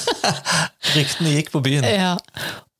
Ryktene 0.96 1.36
gikk 1.36 1.52
på 1.52 1.62
byen. 1.64 1.88
Ja. 1.88 2.14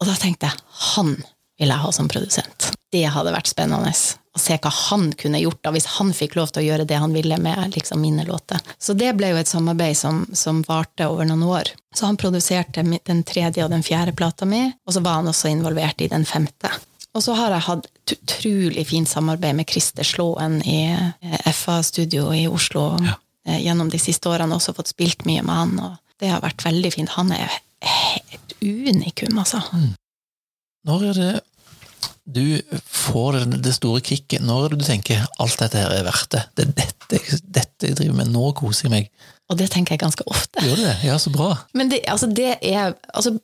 Og 0.00 0.08
da 0.08 0.16
tenkte 0.20 0.48
jeg 0.48 0.64
han 0.92 1.16
vil 1.62 1.70
jeg 1.70 1.82
ha 1.84 1.92
som 1.94 2.10
produsent. 2.10 2.72
Det 2.92 3.06
hadde 3.14 3.32
vært 3.32 3.48
spennende 3.48 3.92
å 4.32 4.40
se 4.40 4.56
hva 4.60 4.70
han 4.72 5.10
kunne 5.18 5.40
gjort 5.40 5.60
da, 5.64 5.72
hvis 5.74 5.88
han 5.98 6.12
fikk 6.16 6.36
lov 6.38 6.52
til 6.52 6.62
å 6.62 6.66
gjøre 6.66 6.86
det 6.88 6.98
han 7.00 7.14
ville 7.14 7.38
med 7.40 7.76
liksom, 7.76 8.00
mine 8.02 8.24
låter. 8.28 8.60
Så 8.80 8.96
det 8.98 9.12
ble 9.16 9.32
jo 9.32 9.40
et 9.40 9.50
samarbeid 9.50 9.96
som, 9.96 10.24
som 10.36 10.62
varte 10.66 11.08
over 11.08 11.28
noen 11.28 11.44
år. 11.46 11.72
Så 11.94 12.08
han 12.08 12.18
produserte 12.20 12.84
den 12.84 13.22
tredje 13.28 13.64
og 13.64 13.72
den 13.72 13.84
fjerde 13.86 14.16
plata 14.16 14.48
mi, 14.48 14.64
og 14.86 14.96
så 14.96 15.04
var 15.04 15.20
han 15.20 15.30
også 15.30 15.52
involvert 15.52 16.02
i 16.04 16.10
den 16.12 16.26
femte. 16.28 16.72
Og 17.12 17.20
så 17.24 17.36
har 17.36 17.52
jeg 17.52 17.66
hatt 17.66 17.88
et 17.92 18.14
utrolig 18.16 18.86
fint 18.88 19.08
samarbeid 19.08 19.58
med 19.58 19.68
Christer 19.68 20.06
Slåen 20.06 20.62
i 20.64 20.86
eh, 20.94 21.50
FA-studio 21.52 22.30
i 22.32 22.46
Oslo 22.48 22.86
ja. 23.04 23.18
Eh, 23.44 23.58
gjennom 23.66 23.90
de 23.92 24.00
siste 24.00 24.30
årene. 24.30 24.56
Også 24.56 24.72
fått 24.76 24.94
spilt 24.94 25.26
mye 25.28 25.42
med 25.44 25.52
han, 25.52 25.74
og 25.82 26.22
det 26.22 26.30
har 26.32 26.40
vært 26.44 26.64
veldig 26.64 26.92
fint. 26.94 27.12
Han 27.18 27.34
er 27.36 27.52
et 28.32 28.54
unikum, 28.62 29.36
altså. 29.42 29.60
Mm. 29.76 29.90
Når 30.88 31.04
er 31.10 31.18
det 31.18 31.32
du 32.24 32.62
får 32.86 33.40
det 33.62 33.74
store 33.76 34.00
kicket? 34.04 34.42
Når 34.44 34.76
du 34.78 34.84
tenker 34.86 35.24
alt 35.42 35.58
dette 35.60 35.80
her 35.80 35.94
er 35.94 36.06
verdt 36.06 36.30
det? 36.34 36.42
Det 36.56 36.66
er 36.66 36.74
dette, 36.80 37.40
dette 37.42 37.90
jeg 37.90 37.98
driver 37.98 38.18
med, 38.20 38.32
nå 38.34 38.52
koser 38.58 38.88
jeg 38.88 38.94
meg. 38.94 39.10
Og 39.50 39.58
det 39.60 39.68
tenker 39.74 39.96
jeg 39.96 40.04
ganske 40.04 40.26
ofte. 40.30 40.62
Gjør 40.64 40.78
du 40.78 40.84
det? 40.86 40.96
Ja, 41.04 41.18
så 41.20 41.32
bra. 41.34 41.50
Men 41.76 41.90
det, 41.92 42.02
altså, 42.08 42.30
det 42.30 42.56
er 42.62 42.94
altså 43.12 43.36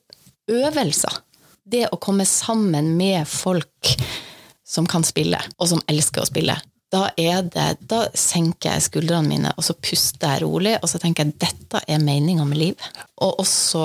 øvelser. 0.49 1.21
Det 1.69 1.85
å 1.93 1.99
komme 2.01 2.25
sammen 2.25 2.95
med 2.97 3.27
folk 3.29 3.93
som 4.65 4.87
kan 4.89 5.05
spille, 5.05 5.37
og 5.57 5.69
som 5.69 5.81
elsker 5.89 6.23
å 6.23 6.29
spille. 6.29 6.55
Da, 6.89 7.11
er 7.21 7.43
det, 7.45 7.67
da 7.85 8.07
senker 8.17 8.73
jeg 8.73 8.87
skuldrene 8.87 9.29
mine, 9.29 9.53
og 9.57 9.65
så 9.65 9.75
puster 9.77 10.33
jeg 10.33 10.43
rolig, 10.45 10.75
og 10.81 10.89
så 10.89 11.01
tenker 11.01 11.27
jeg 11.27 11.37
dette 11.41 11.81
er 11.85 12.01
meninga 12.01 12.45
med 12.49 12.57
liv. 12.57 12.87
Og 13.21 13.43
også 13.43 13.83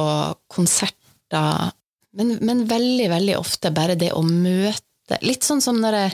konserter 0.53 1.75
men, 2.15 2.37
men, 2.41 2.65
veldig, 2.71 3.09
veldig 3.11 3.37
ofte 3.39 3.73
bare 3.75 3.99
det 3.99 4.13
å 4.15 4.23
møte 4.27 4.81
Litt 5.21 5.45
sånn 5.45 5.61
som 5.61 5.77
når 5.83 5.95
jeg, 5.99 6.13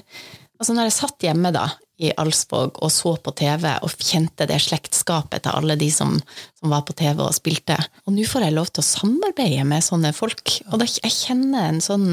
altså 0.59 0.75
når 0.75 0.89
jeg 0.89 0.95
satt 0.97 1.23
hjemme 1.23 1.53
da, 1.55 1.69
i 2.01 2.09
Alsvåg 2.19 2.81
og 2.81 2.91
så 2.93 3.13
på 3.21 3.33
TV 3.37 3.67
og 3.85 3.93
kjente 4.01 4.47
det 4.49 4.57
slektskapet 4.65 5.45
til 5.45 5.59
alle 5.59 5.77
de 5.79 5.91
som, 5.93 6.17
som 6.59 6.73
var 6.73 6.83
på 6.89 6.97
TV 6.97 7.21
og 7.23 7.37
spilte. 7.37 7.77
Og 8.09 8.17
nå 8.17 8.25
får 8.27 8.47
jeg 8.47 8.57
lov 8.57 8.71
til 8.73 8.83
å 8.83 8.89
samarbeide 8.89 9.67
med 9.69 9.85
sånne 9.85 10.11
folk. 10.17 10.57
Og 10.73 10.81
da, 10.81 10.89
jeg 10.89 11.13
kjenner 11.13 11.69
en 11.69 11.83
sånn 11.85 12.09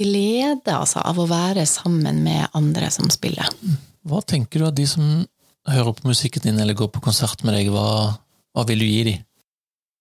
glede 0.00 0.74
altså, 0.74 1.00
av 1.06 1.22
å 1.22 1.28
være 1.30 1.64
sammen 1.70 2.20
med 2.26 2.50
andre 2.58 2.90
som 2.94 3.08
spiller. 3.14 3.46
Hva 4.08 4.20
tenker 4.26 4.60
du 4.60 4.68
av 4.68 4.74
de 4.76 4.88
som 4.90 5.22
hører 5.68 5.94
på 5.94 6.10
musikken 6.10 6.48
din 6.48 6.58
eller 6.58 6.76
går 6.76 6.90
på 6.92 7.04
konsert 7.04 7.46
med 7.46 7.54
deg? 7.56 7.70
Hva, 7.72 8.18
hva 8.52 8.66
vil 8.68 8.82
du 8.82 8.88
gi 8.88 9.02
dem? 9.12 9.24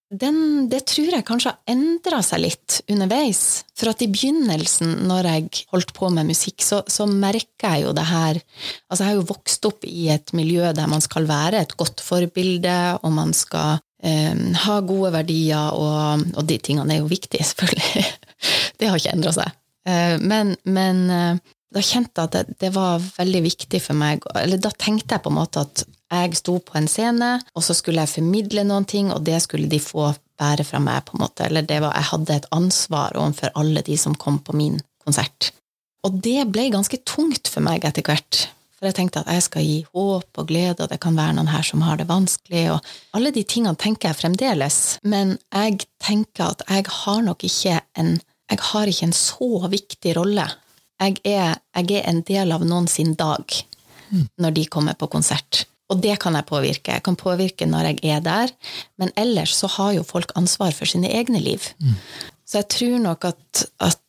Den, 0.07 0.69
det 0.71 0.85
tror 0.87 1.09
jeg 1.11 1.25
kanskje 1.27 1.51
har 1.51 1.73
endra 1.73 2.21
seg 2.23 2.39
litt 2.45 2.77
underveis. 2.87 3.41
For 3.75 3.91
at 3.91 4.03
i 4.03 4.09
begynnelsen, 4.11 4.93
når 5.09 5.27
jeg 5.27 5.65
holdt 5.73 5.91
på 5.97 6.09
med 6.13 6.29
musikk, 6.29 6.63
så, 6.63 6.79
så 6.87 7.07
merka 7.09 7.73
jeg 7.75 7.87
jo 7.87 7.95
det 7.97 8.05
her 8.07 8.39
Altså, 8.39 9.01
jeg 9.01 9.09
har 9.09 9.17
jo 9.17 9.27
vokst 9.33 9.67
opp 9.67 9.83
i 9.87 10.07
et 10.13 10.31
miljø 10.37 10.71
der 10.75 10.87
man 10.87 11.03
skal 11.03 11.27
være 11.27 11.59
et 11.61 11.75
godt 11.79 12.01
forbilde, 12.03 12.77
og 13.03 13.13
man 13.17 13.33
skal 13.35 13.81
eh, 13.99 14.39
ha 14.63 14.79
gode 14.87 15.11
verdier, 15.17 15.75
og, 15.75 16.23
og, 16.37 16.41
de 16.47 16.57
tingene 16.63 16.95
er 16.95 17.03
jo 17.03 17.11
viktige, 17.11 17.43
selvfølgelig. 17.51 18.07
det 18.79 18.89
har 18.89 19.01
ikke 19.01 19.15
endra 19.17 19.35
seg. 19.35 19.59
Eh, 19.87 20.15
men, 20.23 20.55
men 20.63 21.03
eh, 21.11 21.43
da 21.75 21.83
kjente 21.83 22.15
jeg 22.15 22.31
at 22.31 22.37
det, 22.37 22.57
det, 22.63 22.71
var 22.75 23.03
veldig 23.03 23.43
viktig 23.43 23.79
for 23.83 23.99
meg 23.99 24.23
Eller 24.39 24.59
da 24.61 24.71
tenkte 24.71 25.17
jeg 25.17 25.23
på 25.25 25.31
en 25.33 25.35
måte 25.35 25.65
at 25.67 25.83
jeg 26.11 26.39
sto 26.39 26.57
på 26.63 26.77
en 26.79 26.87
scene, 26.87 27.33
og 27.55 27.65
så 27.65 27.75
skulle 27.75 28.03
jeg 28.05 28.15
formidle 28.17 28.63
noen 28.67 28.87
ting, 28.87 29.11
og 29.13 29.25
det 29.27 29.41
skulle 29.43 29.69
de 29.71 29.79
få 29.83 30.13
bære 30.39 30.65
fra 30.67 30.79
meg, 30.83 31.03
på 31.05 31.17
en 31.17 31.23
måte. 31.25 31.47
Eller 31.47 31.65
det 31.67 31.81
var, 31.83 31.95
jeg 31.97 32.11
hadde 32.11 32.35
et 32.35 32.51
ansvar 32.55 33.17
overfor 33.17 33.55
alle 33.59 33.83
de 33.85 33.97
som 33.99 34.15
kom 34.15 34.39
på 34.39 34.55
min 34.55 34.77
konsert. 35.03 35.51
Og 36.07 36.21
det 36.23 36.45
ble 36.53 36.69
ganske 36.71 36.99
tungt 37.09 37.49
for 37.51 37.65
meg 37.65 37.85
etter 37.87 38.05
hvert. 38.05 38.47
For 38.77 38.85
jeg 38.85 38.97
tenkte 38.99 39.23
at 39.23 39.31
jeg 39.33 39.43
skal 39.47 39.65
gi 39.65 39.77
håp 39.89 40.37
og 40.37 40.47
glede, 40.51 40.85
og 40.85 40.91
det 40.91 40.99
kan 41.01 41.17
være 41.17 41.33
noen 41.39 41.49
her 41.49 41.65
som 41.65 41.81
har 41.81 41.97
det 41.97 42.07
vanskelig. 42.09 42.67
og 42.75 43.17
Alle 43.17 43.33
de 43.33 43.43
tingene 43.43 43.75
tenker 43.75 44.11
jeg 44.11 44.19
fremdeles, 44.19 44.77
men 45.01 45.35
jeg 45.49 45.87
tenker 46.03 46.53
at 46.53 46.61
jeg 46.69 46.85
har 47.01 47.23
nok 47.25 47.43
ikke 47.47 47.81
en 47.97 48.19
jeg 48.47 48.63
har 48.63 48.87
ikke 48.87 49.09
en 49.09 49.15
så 49.15 49.67
viktig 49.67 50.13
rolle. 50.15 50.45
Jeg 51.01 51.17
er, 51.27 51.57
jeg 51.75 51.97
er 51.99 52.05
en 52.07 52.21
del 52.25 52.53
av 52.55 52.63
noen 52.63 52.87
sin 52.87 53.11
dag 53.19 53.43
mm. 53.43 54.29
når 54.39 54.55
de 54.55 54.63
kommer 54.71 54.95
på 54.95 55.09
konsert. 55.11 55.65
Og 55.87 56.01
det 56.03 56.17
kan 56.19 56.35
jeg 56.35 56.47
påvirke. 56.47 56.97
Jeg 56.97 57.03
kan 57.05 57.15
påvirke 57.19 57.67
når 57.69 57.91
jeg 57.91 58.17
er 58.17 58.23
der, 58.23 58.51
men 58.99 59.13
ellers 59.15 59.55
så 59.55 59.69
har 59.77 59.93
jo 59.95 60.07
folk 60.07 60.33
ansvar 60.39 60.73
for 60.75 60.89
sine 60.89 61.11
egne 61.15 61.39
liv. 61.43 61.63
Mm. 61.79 61.95
Så 62.47 62.61
jeg 62.61 62.69
tror 62.75 62.97
nok 63.03 63.29
at, 63.29 63.63
at, 63.83 64.03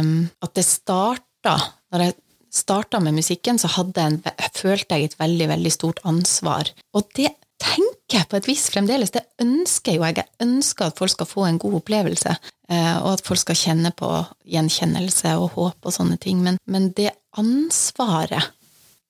um, 0.00 0.28
at 0.44 0.54
det 0.56 0.64
starta 0.66 1.56
Når 1.88 2.02
jeg 2.02 2.14
starta 2.52 2.98
med 3.00 3.14
musikken, 3.16 3.58
så 3.58 3.68
en, 3.96 4.18
følte 4.52 4.96
jeg 4.96 5.04
et 5.04 5.18
veldig, 5.20 5.46
veldig 5.48 5.70
stort 5.72 6.00
ansvar. 6.04 6.68
Og 6.92 7.06
det 7.16 7.30
tenker 7.58 8.18
jeg 8.18 8.28
på 8.28 8.36
et 8.36 8.48
vis 8.48 8.66
fremdeles. 8.72 9.12
Det 9.14 9.24
ønsker 9.40 9.96
jo 9.96 10.04
jeg. 10.04 10.18
Jeg 10.18 10.44
ønsker 10.44 10.88
at 10.88 10.98
folk 10.98 11.12
skal 11.14 11.28
få 11.28 11.46
en 11.46 11.58
god 11.58 11.78
opplevelse, 11.80 12.34
eh, 12.68 12.96
og 13.00 13.14
at 13.14 13.24
folk 13.24 13.40
skal 13.40 13.56
kjenne 13.56 13.92
på 13.96 14.10
gjenkjennelse 14.44 15.34
og 15.40 15.54
håp 15.56 15.88
og 15.88 15.94
sånne 15.94 16.18
ting. 16.20 16.42
Men, 16.44 16.58
men 16.66 16.90
det 16.96 17.14
ansvaret, 17.38 18.52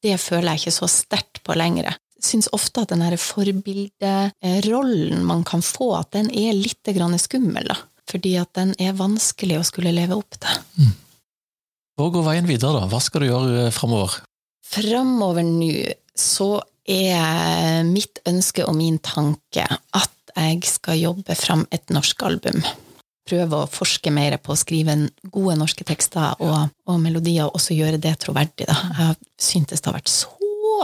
det 0.02 0.18
føler 0.22 0.52
jeg 0.52 0.62
ikke 0.62 0.78
så 0.78 0.90
sterkt 0.92 1.42
på 1.42 1.58
lenger 1.58 1.90
syns 2.22 2.48
ofte 2.56 2.82
at 2.82 2.92
den 2.92 3.18
forbilderollen 3.20 5.24
man 5.26 5.44
kan 5.46 5.62
få, 5.64 5.94
at 5.98 6.12
den 6.16 6.30
er 6.30 6.52
litt 6.56 6.88
skummel. 7.22 7.64
Da. 7.68 7.76
Fordi 8.08 8.36
at 8.40 8.54
den 8.56 8.74
er 8.80 8.98
vanskelig 8.98 9.58
å 9.58 9.66
skulle 9.66 9.92
leve 9.92 10.14
opp 10.16 10.38
til. 10.40 10.56
Mm. 10.78 10.92
Hvor 11.98 12.10
går 12.14 12.24
veien 12.28 12.46
videre, 12.46 12.78
da? 12.78 12.86
Hva 12.90 13.00
skal 13.02 13.24
du 13.24 13.28
gjøre 13.28 13.66
eh, 13.66 13.74
framover? 13.74 14.20
Framover 14.68 15.42
nå 15.42 15.72
så 16.18 16.62
er 16.88 17.84
mitt 17.86 18.18
ønske 18.26 18.64
og 18.64 18.76
min 18.78 18.98
tanke 19.04 19.66
at 19.66 20.14
jeg 20.38 20.62
skal 20.70 21.00
jobbe 21.00 21.34
fram 21.38 21.66
et 21.74 21.90
norsk 21.90 22.22
album. 22.26 22.62
Prøve 23.28 23.64
å 23.64 23.68
forske 23.68 24.10
mer 24.14 24.38
på 24.40 24.54
å 24.54 24.58
skrive 24.58 24.94
gode 25.26 25.56
norske 25.60 25.84
tekster 25.84 26.38
og, 26.38 26.70
og 26.88 27.00
melodier, 27.02 27.48
og 27.48 27.58
også 27.58 27.76
gjøre 27.76 28.00
det 28.00 28.14
troverdig. 28.22 28.68
Da. 28.70 28.78
Jeg 28.98 29.18
syntes 29.50 29.82
det 29.82 29.90
har 29.90 29.98
vært 29.98 30.12
så 30.12 30.37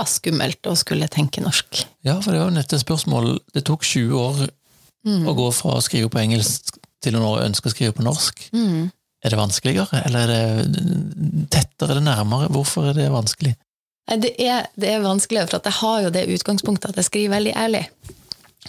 skummelt 0.08 0.66
å 0.66 0.74
skulle 0.78 1.08
tenke 1.12 1.42
norsk. 1.44 1.84
Ja, 2.06 2.18
for 2.20 2.34
det 2.34 2.42
var 2.42 2.50
jo 2.50 2.56
nettopp 2.58 2.78
et 2.78 2.84
spørsmål. 2.84 3.30
Det 3.54 3.64
tok 3.68 3.86
20 3.86 4.18
år 4.18 4.42
mm. 5.06 5.28
å 5.30 5.36
gå 5.38 5.48
fra 5.54 5.78
å 5.78 5.84
skrive 5.84 6.10
på 6.12 6.20
engelsk 6.22 6.74
til 7.04 7.18
å 7.18 7.22
nå 7.22 7.32
ønske 7.44 7.70
å 7.70 7.74
skrive 7.74 7.96
på 7.96 8.06
norsk. 8.06 8.48
Mm. 8.56 8.90
Er 9.24 9.32
det 9.32 9.40
vanskeligere, 9.40 10.02
eller 10.04 10.32
er 10.34 10.66
det 10.68 10.82
tettere 11.52 11.94
eller 11.94 12.04
nærmere? 12.04 12.50
Hvorfor 12.52 12.90
er 12.90 12.98
det 12.98 13.06
vanskelig? 13.12 13.54
Det 14.20 14.34
er, 14.42 14.66
det 14.76 14.90
er 14.92 15.04
vanskeligere, 15.04 15.48
for 15.48 15.64
jeg 15.64 15.78
har 15.78 16.02
jo 16.04 16.10
det 16.12 16.26
utgangspunktet 16.34 16.90
at 16.92 17.00
jeg 17.00 17.08
skriver 17.08 17.38
veldig 17.38 17.54
ærlig. 17.56 17.86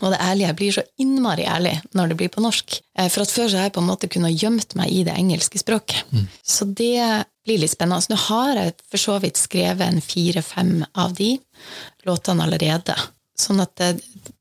Og 0.04 0.12
det 0.12 0.20
ærlige 0.20 0.54
blir 0.60 0.76
så 0.76 0.84
innmari 1.02 1.46
ærlig 1.48 1.76
når 1.96 2.12
det 2.12 2.18
blir 2.20 2.32
på 2.34 2.44
norsk. 2.44 2.78
Eh, 2.98 3.08
for 3.12 3.24
at 3.24 3.32
før 3.32 3.48
så 3.48 3.60
har 3.60 3.70
jeg 3.70 3.76
på 3.78 3.84
en 3.84 3.90
måte 3.90 4.10
kunnet 4.12 4.36
gjemt 4.36 4.76
meg 4.80 4.92
i 4.92 5.04
det 5.08 5.16
engelske 5.16 5.62
språket. 5.62 6.04
Mm. 6.12 6.26
Så 6.44 6.68
det 6.68 7.00
blir 7.46 7.62
litt 7.62 7.74
spennende. 7.76 8.04
Så 8.04 8.14
nå 8.14 8.20
har 8.28 8.60
jeg 8.60 8.76
for 8.92 9.06
så 9.06 9.18
vidt 9.24 9.40
skrevet 9.40 9.86
en 9.88 10.04
fire-fem 10.04 10.82
av 10.94 11.16
de 11.18 11.36
låtene 12.08 12.48
allerede. 12.48 12.98
Sånn 13.40 13.64
at 13.64 13.76
det, 13.80 13.94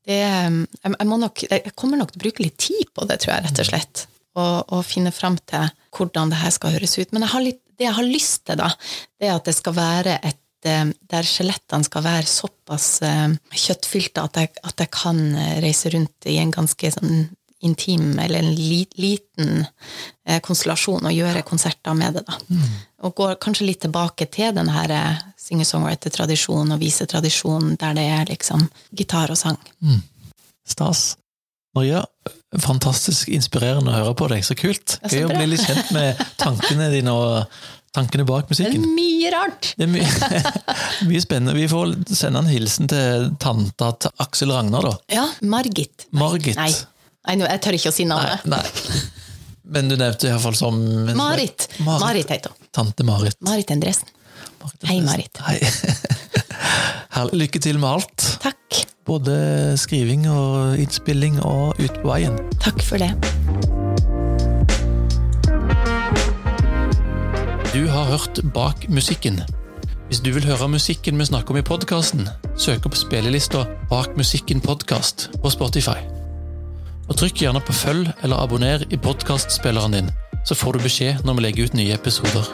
det 0.07 0.21
jeg, 0.21 1.07
nok, 1.07 1.47
jeg, 1.47 1.75
kommer 1.75 1.99
nok 1.99 2.13
til 2.13 2.21
å 2.21 2.25
bruke 2.27 2.45
litt 2.45 2.59
tid 2.59 2.91
på 2.95 3.07
det, 3.07 3.19
tror 3.23 3.35
jeg, 3.35 3.47
rett 3.47 3.63
og 3.63 3.71
slett. 3.71 4.07
Og, 4.35 4.55
og 4.75 4.87
finne 4.87 5.15
fram 5.15 5.37
til 5.47 5.69
hvordan 5.95 6.31
det 6.31 6.41
her 6.41 6.51
skal 6.51 6.75
høres 6.75 6.97
ut. 6.99 7.11
Men 7.15 7.27
jeg 7.27 7.45
litt, 7.45 7.61
det 7.75 7.87
jeg 7.87 7.95
har 7.95 8.07
lyst 8.07 8.45
til, 8.47 8.59
da, 8.59 8.71
det 9.19 9.29
er 9.29 9.37
at 9.37 9.47
det 9.47 9.55
skal 9.55 9.75
være 9.75 10.19
et 10.19 10.39
Eh, 10.44 10.44
der 10.65 11.27
skjelettene 11.27 11.87
skal 11.87 12.05
være 12.05 12.27
såpass 12.29 12.89
eh, 13.05 13.33
kjøttfylte 13.53 14.23
at 14.25 14.39
jeg, 14.41 14.53
at 14.65 14.83
jeg 14.83 14.91
kan 14.93 15.21
eh, 15.33 15.57
reise 15.63 15.91
rundt 15.93 16.29
i 16.29 16.37
en 16.41 16.53
ganske 16.55 16.91
sånn 16.97 17.27
intim, 17.65 18.11
eller 18.21 18.43
en 18.43 18.51
liten 18.53 19.63
konstellasjon, 20.45 21.07
og 21.07 21.15
gjøre 21.15 21.41
konserter 21.47 21.95
med 21.97 22.19
det. 22.19 22.21
da. 22.27 22.35
Mm. 22.51 22.75
Og 23.07 23.15
går 23.17 23.39
kanskje 23.41 23.65
litt 23.65 23.79
tilbake 23.81 24.27
til 24.29 24.51
den 24.53 24.69
her 24.69 24.91
singer-songwriter-tradisjonen 25.41 26.75
og 26.75 26.83
visetradisjonen, 26.83 27.73
der 27.81 27.95
det 27.97 28.05
er 28.19 28.29
liksom 28.29 28.67
gitar 28.93 29.33
og 29.33 29.39
sang. 29.39 29.57
Mm. 29.81 30.03
Stas. 30.67 31.15
Maria, 31.75 32.05
fantastisk 32.63 33.29
inspirerende 33.35 33.91
å 33.91 33.97
høre 33.97 34.13
på 34.15 34.29
deg. 34.31 34.45
Så 34.47 34.55
kult. 34.55 34.95
Gøy 35.11 35.25
å 35.25 35.33
bli 35.33 35.49
litt 35.51 35.65
kjent 35.65 35.91
med 35.95 36.21
tankene 36.41 36.87
dine 36.93 37.11
og 37.11 37.57
tankene 37.95 38.25
bak 38.27 38.49
musikken. 38.51 38.83
Det 38.83 38.89
er 38.89 38.95
mye 38.97 39.31
rart! 39.33 39.71
Det 39.79 39.87
er 39.87 39.91
mye, 39.91 40.43
mye 41.09 41.21
spennende. 41.23 41.55
Vi 41.57 41.67
får 41.71 41.95
sende 42.11 42.43
en 42.43 42.51
hilsen 42.51 42.91
til 42.91 43.29
tanta 43.41 43.91
til 44.03 44.25
Aksel 44.25 44.53
Ragnar, 44.53 44.85
da. 44.89 44.95
Ja, 45.15 45.25
Margit. 45.47 46.07
Margit. 46.15 46.59
Nei, 46.59 46.71
Nei 47.25 47.39
jeg 47.47 47.61
tør 47.65 47.79
ikke 47.79 47.93
å 47.93 47.95
si 47.95 48.07
navnet. 48.09 48.45
nei. 48.51 48.63
Men 49.65 49.89
du 49.89 49.95
nevnte 49.97 50.29
iallfall 50.29 50.57
som 50.57 50.77
Marit. 51.17 51.65
Marit 51.81 52.29
heter 52.29 52.53
hun. 52.53 52.67
Tante 52.75 53.05
Marit. 53.07 53.39
Marit 53.47 53.71
Endresen. 53.73 54.11
Marit 54.61 54.85
Hei, 54.89 54.99
Marit. 55.01 55.41
Hei. 55.45 55.57
Lykke 57.41 57.61
til 57.63 57.79
med 57.81 57.89
alt. 57.95 58.27
Takk. 58.43 58.83
Både 59.05 59.37
skriving 59.81 60.25
og 60.29 60.77
innspilling 60.81 61.41
og 61.45 61.81
ut 61.81 62.01
på 62.01 62.13
veien. 62.13 62.37
Takk 62.61 62.81
for 62.85 63.01
det. 63.01 63.13
Du 67.75 67.87
har 67.87 68.03
hørt 68.03 68.39
Bak 68.53 68.85
musikken. 68.89 69.41
Hvis 70.07 70.21
du 70.23 70.29
vil 70.31 70.45
høre 70.47 70.69
musikken 70.71 71.17
vi 71.19 71.25
snakker 71.27 71.51
om 71.51 71.57
i 71.59 71.63
podkasten, 71.67 72.21
søk 72.55 72.85
opp 72.87 72.95
spillelista 72.95 73.65
Bak 73.89 74.15
musikken 74.15 74.61
podkast 74.63 75.25
på 75.43 75.51
Spotify. 75.51 75.97
Og 77.09 77.17
Trykk 77.19 77.43
gjerne 77.43 77.59
på 77.59 77.75
følg 77.75 78.13
eller 78.23 78.39
abonner 78.39 78.87
i 78.87 78.95
podkastspilleren 78.95 79.97
din, 79.97 80.07
så 80.47 80.55
får 80.55 80.79
du 80.79 80.85
beskjed 80.87 81.27
når 81.27 81.35
vi 81.35 81.47
legger 81.49 81.67
ut 81.67 81.75
nye 81.81 81.99
episoder. 81.99 82.47